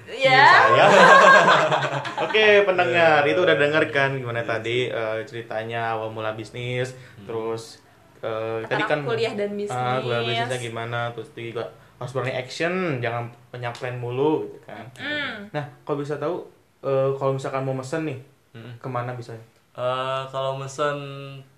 ya. 0.23 0.71
saya. 0.71 0.85
Oke, 2.25 2.63
pendengar, 2.63 3.27
itu 3.27 3.43
udah 3.43 3.59
denger 3.59 3.83
kan 3.91 4.15
gimana 4.15 4.47
tadi 4.47 4.87
eh, 4.87 5.19
ceritanya 5.27 5.99
awal 5.99 6.15
mula 6.15 6.31
bisnis, 6.31 6.95
terus 7.27 7.83
eh, 8.23 8.63
tadi 8.71 8.87
kan 8.87 9.03
kuliah 9.03 9.35
dan 9.35 9.51
bisnis. 9.51 9.75
Ah, 9.75 9.99
kuliah 9.99 10.23
bisnisnya 10.23 10.59
gimana, 10.63 11.11
terus 11.11 11.27
juga 11.35 11.75
harus 12.01 12.11
berani 12.11 12.33
action, 12.33 12.73
jangan 12.97 13.23
banyak 13.47 13.69
plan 13.71 13.95
mulu 13.95 14.41
gitu 14.43 14.57
kan. 14.65 14.89
Hmm. 14.97 15.45
Nah, 15.51 15.69
kalau 15.81 16.01
bisa 16.01 16.17
tahu 16.17 16.41
eh, 16.81 17.13
kalau 17.13 17.31
misalkan 17.31 17.61
mau 17.61 17.71
mesen 17.71 18.03
nih, 18.03 18.19
Mm. 18.51 18.73
ke 18.75 18.89
mana 18.89 19.13
bisa? 19.13 19.31
Eh, 19.71 20.21
kalau 20.27 20.57
mesen 20.57 20.97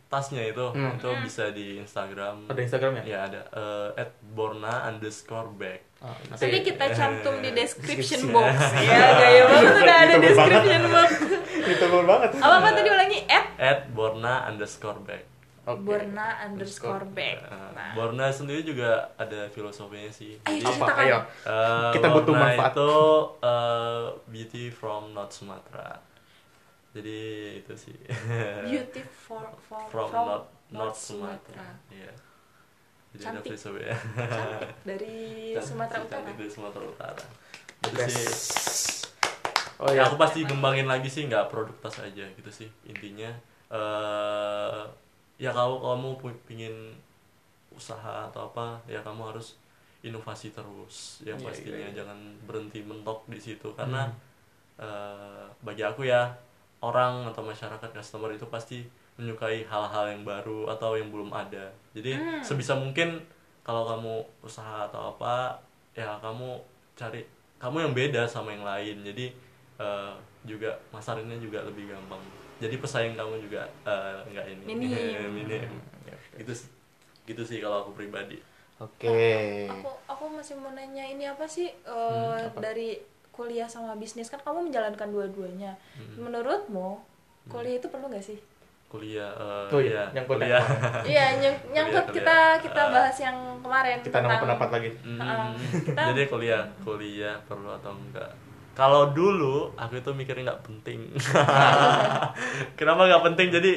tasnya 0.06 0.46
itu 0.46 0.62
Hmm. 0.70 0.94
itu 0.94 1.10
bisa 1.24 1.50
di 1.50 1.80
Instagram 1.80 2.46
Ada 2.46 2.62
Instagram 2.62 2.92
ya? 3.00 3.04
ya 3.04 3.20
ada 3.24 3.42
eh, 3.50 3.90
at 3.98 4.12
borna 4.30 4.86
underscore 4.86 5.50
bag 5.56 5.82
Ah, 5.98 6.12
Nanti 6.30 6.62
kita 6.62 6.86
cantum 6.92 7.40
di 7.40 7.50
description 7.50 8.30
box 8.30 8.54
ya, 8.84 9.00
gaya 9.16 9.42
banget 9.48 9.74
udah 9.80 9.98
ada 10.04 10.16
description 10.20 10.84
box. 10.86 11.10
itu 11.64 11.86
banget. 11.88 12.30
Apa 12.36 12.56
apa 12.60 12.70
tadi 12.70 12.90
ulangi? 12.92 13.20
At 13.26 13.46
at 13.56 13.80
borna 13.90 14.46
underscore 14.46 15.00
bag 15.02 15.24
Oke. 15.66 15.80
Borna 15.82 16.28
underscore 16.42 17.08
back. 17.08 17.40
Nah, 17.46 17.72
Nah. 17.72 17.92
Borna 17.94 18.28
sendiri 18.28 18.62
juga 18.62 18.90
ada 19.16 19.48
filosofinya 19.48 20.10
sih. 20.10 20.36
Ayo 20.42 20.60
Jadi, 20.60 20.66
Apa? 20.66 20.76
ceritakan. 20.84 21.02
Ayo. 21.02 21.18
eh, 21.42 21.92
Kita 21.92 22.08
butuh 22.10 22.26
Borna 22.30 22.46
manfaat. 22.46 22.72
itu 22.72 22.92
eh, 23.42 24.06
beauty 24.28 24.64
from 24.70 25.02
North 25.12 25.34
Sumatera. 25.34 25.90
Jadi 26.92 27.20
itu 27.58 27.74
sih. 27.76 27.96
Beauty 28.68 29.02
for, 29.08 29.42
for 29.60 29.82
from, 29.88 30.08
from 30.10 30.26
North, 30.28 30.48
North 30.70 31.00
Sumatera. 31.00 31.66
Iya. 31.90 32.12
Jadi 33.10 33.24
ada 33.24 33.30
Cantik. 33.34 33.50
filosofinya. 33.50 33.96
Cantik 34.30 34.72
dari 34.84 35.16
Sumatera 35.56 35.98
Si 35.98 36.04
Utara. 36.04 36.20
cantik 36.20 36.36
dari 36.36 36.52
Sumatera 36.52 36.86
Utara. 36.86 37.24
Itu 37.82 37.96
Yes. 37.96 38.12
sih. 38.12 39.10
Oh 39.76 39.90
ya 39.90 39.96
ya. 39.96 40.02
aku 40.06 40.16
pasti 40.18 40.44
kembangin 40.44 40.86
lagi 40.86 41.08
sih 41.08 41.24
nggak 41.24 41.48
produk 41.48 41.74
tas 41.82 41.98
aja 42.00 42.24
gitu 42.30 42.48
sih 42.48 42.70
intinya 42.86 43.28
eh 43.68 44.82
ya 45.36 45.50
kalau 45.50 45.82
kamu 45.82 46.16
pingin 46.44 46.94
usaha 47.70 48.30
atau 48.30 48.48
apa 48.48 48.78
ya 48.86 49.02
kamu 49.02 49.34
harus 49.34 49.58
inovasi 50.04 50.52
terus 50.52 51.24
yang 51.24 51.40
Iya, 51.40 51.46
pastinya 51.48 51.78
iya, 51.80 51.90
iya. 51.90 51.96
jangan 51.96 52.20
berhenti 52.44 52.80
mentok 52.84 53.26
di 53.26 53.40
situ 53.40 53.72
karena 53.74 54.06
Hmm. 54.06 54.86
eh, 54.86 55.46
bagi 55.62 55.82
aku 55.82 56.04
ya 56.04 56.28
orang 56.80 57.24
atau 57.26 57.42
masyarakat 57.42 57.90
customer 57.94 58.30
itu 58.30 58.46
pasti 58.48 58.84
menyukai 59.16 59.64
hal-hal 59.64 60.10
yang 60.10 60.26
baru 60.26 60.66
atau 60.68 60.98
yang 60.98 61.08
belum 61.08 61.30
ada 61.30 61.70
jadi 61.94 62.18
Hmm. 62.18 62.42
sebisa 62.42 62.74
mungkin 62.74 63.22
kalau 63.64 63.86
kamu 63.88 64.14
usaha 64.42 64.86
atau 64.86 65.16
apa 65.16 65.56
ya 65.94 66.18
kamu 66.20 66.58
cari 66.94 67.22
kamu 67.58 67.78
yang 67.80 67.94
beda 67.94 68.22
sama 68.26 68.52
yang 68.52 68.66
lain 68.66 69.02
jadi 69.02 69.26
eh, 69.80 70.14
juga 70.44 70.70
masarinnya 70.92 71.40
juga 71.40 71.64
lebih 71.64 71.90
gampang 71.90 72.22
jadi 72.64 72.76
pesaing 72.76 73.14
kamu 73.14 73.36
juga 73.42 73.62
eh, 73.84 74.24
nggak 74.26 74.46
ini 74.48 74.64
Minim. 74.64 75.30
minim 75.38 75.70
gitu 76.34 76.52
sih 76.52 76.70
gitu 77.24 77.42
sih 77.42 77.60
kalau 77.60 77.84
aku 77.84 77.92
pribadi 77.94 78.40
Oke. 78.80 79.70
Aku 79.70 79.90
aku 80.04 80.24
masih 80.30 80.58
mau 80.58 80.72
nanya 80.72 81.06
ini 81.06 81.24
apa 81.26 81.46
sih 81.46 81.70
eh, 81.70 81.80
Hmm, 81.86 82.50
apa? 82.50 82.60
dari 82.60 83.00
kuliah 83.30 83.66
sama 83.66 83.96
bisnis 83.96 84.28
kan 84.28 84.40
kamu 84.40 84.68
menjalankan 84.68 85.08
dua-duanya. 85.08 85.78
Hmm. 85.94 86.20
Menurutmu 86.20 87.00
kuliah 87.46 87.78
itu 87.78 87.88
perlu 87.88 88.08
nggak 88.08 88.26
sih? 88.26 88.40
kuliah 88.90 89.30
eh, 89.32 89.72
Oh 89.72 89.80
iya, 89.80 90.04
ya, 90.04 90.06
yang 90.14 90.26
kuliah. 90.28 90.62
Iya, 91.08 91.26
nyang- 91.40 91.64
nyangkut 91.72 92.06
Kuliah, 92.06 92.14
kita 92.14 92.38
kuliah. 92.38 92.62
kita 92.62 92.82
Ah. 92.82 92.90
bahas 92.92 93.18
yang 93.18 93.38
kemarin 93.58 93.98
Kita 94.00 94.18
nambah 94.20 94.40
pendapat 94.40 94.70
lagi. 94.70 94.90
Hmm, 95.00 95.18
Ah, 95.18 95.50
kita- 95.56 96.06
jadi 96.12 96.22
kuliah 96.28 96.64
kuliah 96.80 97.36
perlu 97.44 97.70
atau 97.72 97.94
enggak 97.96 98.32
kalau 98.74 99.14
dulu 99.14 99.70
aku 99.78 100.02
itu 100.02 100.10
mikirnya 100.12 100.50
nggak 100.50 100.64
penting. 100.66 101.00
Kenapa 102.80 103.02
nggak 103.06 103.24
penting? 103.32 103.48
Jadi 103.54 103.72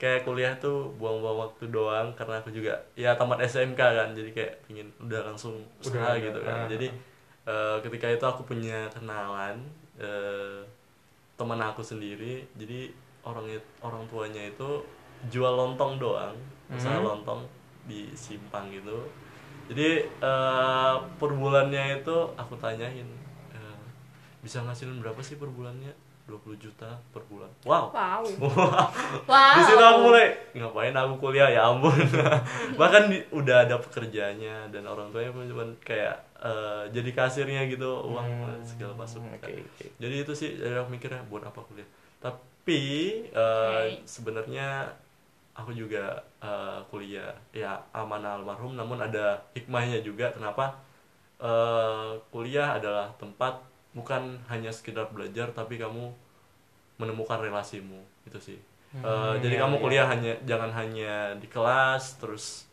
kayak 0.00 0.24
kuliah 0.24 0.56
tuh 0.56 0.96
buang-buang 0.96 1.36
waktu 1.44 1.68
doang 1.68 2.16
karena 2.16 2.40
aku 2.40 2.48
juga 2.48 2.72
ya 2.96 3.12
tamat 3.20 3.44
SMK 3.44 3.76
kan 3.76 4.08
jadi 4.16 4.30
kayak 4.32 4.52
pingin 4.64 4.88
udah 4.96 5.28
langsung 5.28 5.60
usaha 5.76 6.16
Udah, 6.16 6.24
gitu 6.24 6.40
kan. 6.40 6.56
Ah. 6.56 6.68
jadi 6.72 6.88
eh, 7.44 7.76
ketika 7.84 8.08
itu 8.08 8.24
aku 8.24 8.48
punya 8.48 8.88
kenalan 8.88 9.60
eh, 10.00 10.64
teman 11.36 11.60
aku 11.60 11.84
sendiri 11.84 12.48
jadi 12.56 12.88
orang 13.28 13.44
orang 13.84 14.08
tuanya 14.08 14.40
itu 14.40 14.80
jual 15.28 15.52
lontong 15.52 16.00
doang 16.00 16.32
usaha 16.72 16.96
Hmm. 16.96 17.04
lontong 17.04 17.44
di 17.84 18.08
simpang 18.16 18.72
gitu. 18.72 19.04
Jadi 19.68 20.00
eh, 20.08 20.94
per 21.20 21.30
bulannya 21.36 22.00
itu 22.00 22.16
aku 22.40 22.56
tanyain 22.56 23.04
bisa 24.40 24.60
ngasilin 24.60 24.98
berapa 24.98 25.20
sih 25.20 25.36
per 25.36 25.46
bulannya 25.46 25.92
20 26.24 26.38
juta 26.56 26.86
per 27.10 27.20
bulan 27.26 27.50
wow 27.62 27.90
Wow. 27.90 28.22
Wah. 29.30 29.52
di 29.52 29.62
situ 29.64 29.76
Wow. 29.76 29.90
aku 29.90 30.00
mulai 30.06 30.26
ngapain 30.52 30.94
aku 30.94 31.14
kuliah 31.18 31.48
ya 31.48 31.66
ampun 31.66 31.90
bahkan 32.80 33.10
di- 33.10 33.26
udah 33.30 33.66
ada 33.66 33.76
pekerjaannya 33.76 34.70
dan 34.70 34.82
orang 34.84 35.10
tuanya 35.10 35.30
pun 35.30 35.44
cuma 35.44 35.66
kayak 35.80 36.14
eh, 36.38 36.82
jadi 36.90 37.10
kasirnya 37.10 37.66
gitu 37.66 37.90
uang 38.06 38.26
Hmm, 38.46 38.62
segala 38.62 38.94
masuk 38.94 39.20
oke, 39.22 39.42
oke. 39.42 39.86
jadi 39.98 40.14
itu 40.22 40.32
sih 40.32 40.54
dari 40.54 40.72
aku 40.72 40.88
mikirnya 40.88 41.20
buat 41.26 41.42
apa 41.42 41.60
kuliah 41.62 41.88
tapi 42.22 42.80
eh, 43.26 43.68
Oke. 43.90 44.06
sebenarnya 44.06 44.86
aku 45.52 45.74
juga 45.74 46.14
eh, 46.38 46.78
kuliah 46.88 47.34
ya 47.50 47.74
amanah 47.90 48.38
almarhum 48.38 48.72
namun 48.72 48.96
ada 48.96 49.34
hikmahnya 49.52 49.98
juga 49.98 50.30
kenapa 50.30 50.78
eh, 51.38 52.10
kuliah 52.30 52.78
adalah 52.78 53.10
tempat 53.16 53.58
bukan 53.92 54.38
hanya 54.50 54.70
sekedar 54.70 55.10
belajar 55.10 55.50
tapi 55.52 55.76
kamu 55.78 56.10
menemukan 57.00 57.40
relasimu. 57.40 58.00
Itu 58.26 58.38
sih. 58.40 58.58
Eh, 58.90 58.98
Hmm, 59.06 59.38
jadi 59.38 59.54
iya, 59.54 59.62
kamu 59.62 59.74
iya. 59.78 59.82
kuliah 59.86 60.06
hanya 60.10 60.32
jangan 60.42 60.70
hanya 60.74 61.12
di 61.38 61.46
kelas 61.46 62.18
terus 62.18 62.66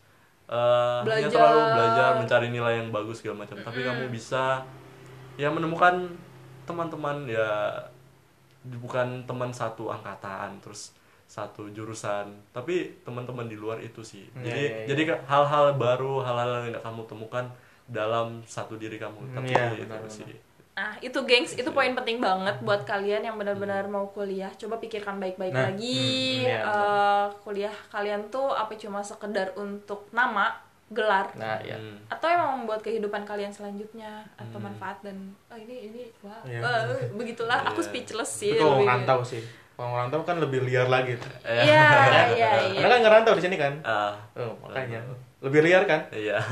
eh, 0.50 0.98
hanya 1.06 1.30
Belajar. 1.30 1.30
terlalu 1.30 1.60
belajar 1.78 2.10
mencari 2.18 2.48
nilai 2.50 2.74
yang 2.82 2.88
bagus 2.90 3.22
segala 3.22 3.46
macam. 3.46 3.56
Tapi 3.62 3.80
kamu 3.86 4.10
bisa 4.10 4.66
ya 5.38 5.48
menemukan 5.54 6.10
teman-teman 6.66 7.24
ya 7.30 7.48
bukan 8.66 9.24
teman 9.24 9.50
satu 9.54 9.88
angkatan 9.88 10.58
terus 10.60 10.92
satu 11.28 11.68
jurusan. 11.70 12.26
Tapi 12.50 13.04
teman-teman 13.06 13.46
di 13.46 13.56
luar 13.56 13.78
itu 13.80 14.00
sih. 14.02 14.26
Iya, 14.34 14.42
jadi 14.44 14.62
iya, 14.64 14.76
iya. 14.82 14.86
jadi 14.90 15.02
hal-hal 15.28 15.76
baru 15.78 16.24
hal-hal 16.24 16.50
yang 16.66 16.74
gak 16.80 16.84
kamu 16.88 17.02
temukan 17.06 17.44
dalam 17.88 18.42
satu 18.44 18.74
diri 18.76 18.96
kamu. 18.98 19.18
Tapi 19.36 19.46
Iya, 19.52 19.76
itu 19.76 19.84
benar, 19.86 20.02
sih 20.10 20.26
Nah, 20.78 20.94
itu 21.00 21.18
gengs, 21.24 21.52
itu 21.52 21.66
poin 21.68 21.90
penting 21.92 22.22
banget 22.22 22.54
buat 22.62 22.86
kalian 22.86 23.18
yang 23.20 23.34
benar-benar 23.34 23.82
mau 23.86 24.06
kuliah. 24.08 24.46
Coba 24.54 24.78
pikirkan 24.78 25.18
baik-baik 25.18 25.50
Nah, 25.50 25.66
lagi. 25.66 25.98
hmm, 26.38 26.46
iya, 26.46 26.58
eh, 26.62 27.24
kuliah 27.42 27.74
kalian 27.90 28.30
tuh 28.30 28.54
apa 28.54 28.70
cuma 28.76 29.02
sekedar 29.02 29.50
untuk 29.56 30.06
nama, 30.10 30.54
gelar, 30.88 31.34
Nah, 31.34 31.58
ya. 31.60 31.74
Hmm. 31.74 31.98
atau 32.08 32.26
emang 32.26 32.50
membuat 32.56 32.80
kehidupan 32.80 33.20
kalian 33.22 33.50
selanjutnya 33.50 34.22
atau 34.38 34.56
manfaat 34.56 35.02
dan 35.02 35.18
oh 35.44 35.58
ini 35.58 35.90
ini 35.90 36.02
wah 36.22 36.40
Iya. 36.42 36.62
eh, 36.64 37.12
begitulah 37.12 37.60
aku 37.60 37.82
Iya. 37.82 37.88
speechless 37.90 38.30
sih 38.32 38.54
Itu 38.54 38.62
lebih- 38.64 38.86
ngerantau 38.86 39.20
sih. 39.20 39.42
Kalau 39.74 39.92
ngerantau 39.92 40.22
kan 40.22 40.36
lebih 40.38 40.62
liar 40.62 40.86
lagi. 40.86 41.18
Iya 41.44 41.82
iya 42.32 42.50
iya 42.64 42.80
Karena 42.80 42.88
kan 42.88 43.00
ngerantau 43.02 43.34
di 43.34 43.42
sini 43.42 43.56
kan. 43.56 43.74
ah, 43.82 44.14
Oh, 44.34 44.54
makanya 44.60 45.02
lebih 45.38 45.62
liar 45.62 45.82
kan. 45.84 46.10
iya 46.10 46.42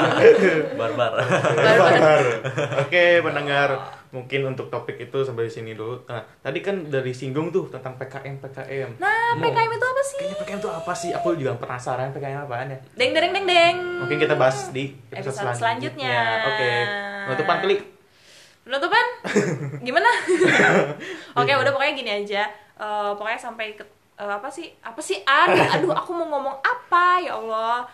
barbar 0.78 1.12
Baru. 1.52 2.32
Oke, 2.82 3.20
pendengar, 3.20 3.76
mungkin 4.08 4.40
untuk 4.46 4.66
topik 4.66 4.96
itu 4.98 5.18
sampai 5.20 5.46
di 5.46 5.52
sini 5.52 5.72
dulu. 5.72 6.00
Nah, 6.04 6.24
tadi 6.38 6.58
kan 6.58 6.88
dari 6.88 7.12
singgung 7.12 7.48
tuh 7.48 7.68
tentang 7.68 7.92
PKM 7.94 8.40
PKM. 8.40 8.88
nah 8.96 9.32
Mau- 9.34 9.44
PKM 9.44 9.68
itu 9.70 9.86
apa 9.86 10.02
sih 10.02 10.16
Kayaknya 10.18 10.36
PKM 10.38 10.58
itu 10.58 10.70
apa 10.70 10.92
sih? 10.94 11.10
Aku 11.12 11.28
juga 11.34 11.52
penasaran 11.54 12.08
PKM 12.10 12.40
apaan 12.42 12.68
ya. 12.68 12.78
deng 12.94 13.12
deng 13.12 13.32
deng 13.32 13.44
deng 13.44 13.76
Mungkin 14.00 14.16
kita 14.18 14.34
bahas 14.34 14.68
di 14.70 14.96
episode, 15.08 15.36
Episode 15.36 15.52
selanjutnya. 15.54 16.08
selanjutnya. 16.08 16.18
Oke. 16.46 16.70
Penutupan 17.26 17.58
klik. 17.60 17.82
penutupan 18.62 19.06
gimana 19.82 20.06
oke 21.34 21.50
udah 21.52 21.70
pokoknya 21.70 21.94
gini 21.94 22.12
aja 22.16 22.46
Eh, 22.72 23.10
pokoknya 23.12 23.34
sampai 23.36 23.74
ke 23.74 23.84
eh, 24.16 24.26
apa 24.28 24.46
sih 24.46 24.70
apa 24.80 24.98
sih 24.98 25.22
aduh 25.22 25.66
aduh 25.68 25.92
aku 25.92 26.10
mau 26.12 26.26
ngomong 26.28 26.56
apa 26.58 27.18
ya 27.20 27.34
allah 27.36 27.86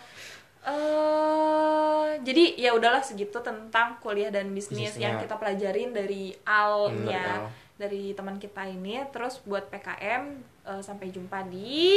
eh 0.61 2.09
jadi 2.21 2.45
ya 2.57 2.71
udahlah 2.73 3.01
segitu 3.01 3.39
tentang 3.39 3.97
kuliah 3.99 4.29
dan 4.29 4.51
bisnis 4.51 4.91
Bisnisnya. 4.91 5.01
yang 5.01 5.15
kita 5.19 5.35
pelajarin 5.35 5.91
dari 5.91 6.35
Hmm, 6.35 6.45
alnya 6.45 7.25
betul. 7.41 7.51
dari 7.79 8.03
teman 8.13 8.37
kita 8.37 8.63
ini 8.65 8.99
terus 9.09 9.39
buat 9.41 9.69
PKM 9.69 10.23
eh, 10.65 10.83
sampai 10.83 11.09
jumpa 11.09 11.47
di 11.47 11.95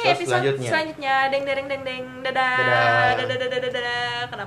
Episode 0.00 0.08
episode, 0.08 0.26
selanjutnya. 0.26 0.68
selanjutnya 0.68 1.14
deng 1.28 1.44
deng 1.44 1.68
deng 1.68 1.82
deng 1.82 2.04
dadah 2.22 2.56
Dadah. 2.56 3.12
dadah 3.18 3.36
dadah 3.36 3.48
dadah, 3.50 3.70
dadah. 3.70 4.18
kenapa 4.26 4.46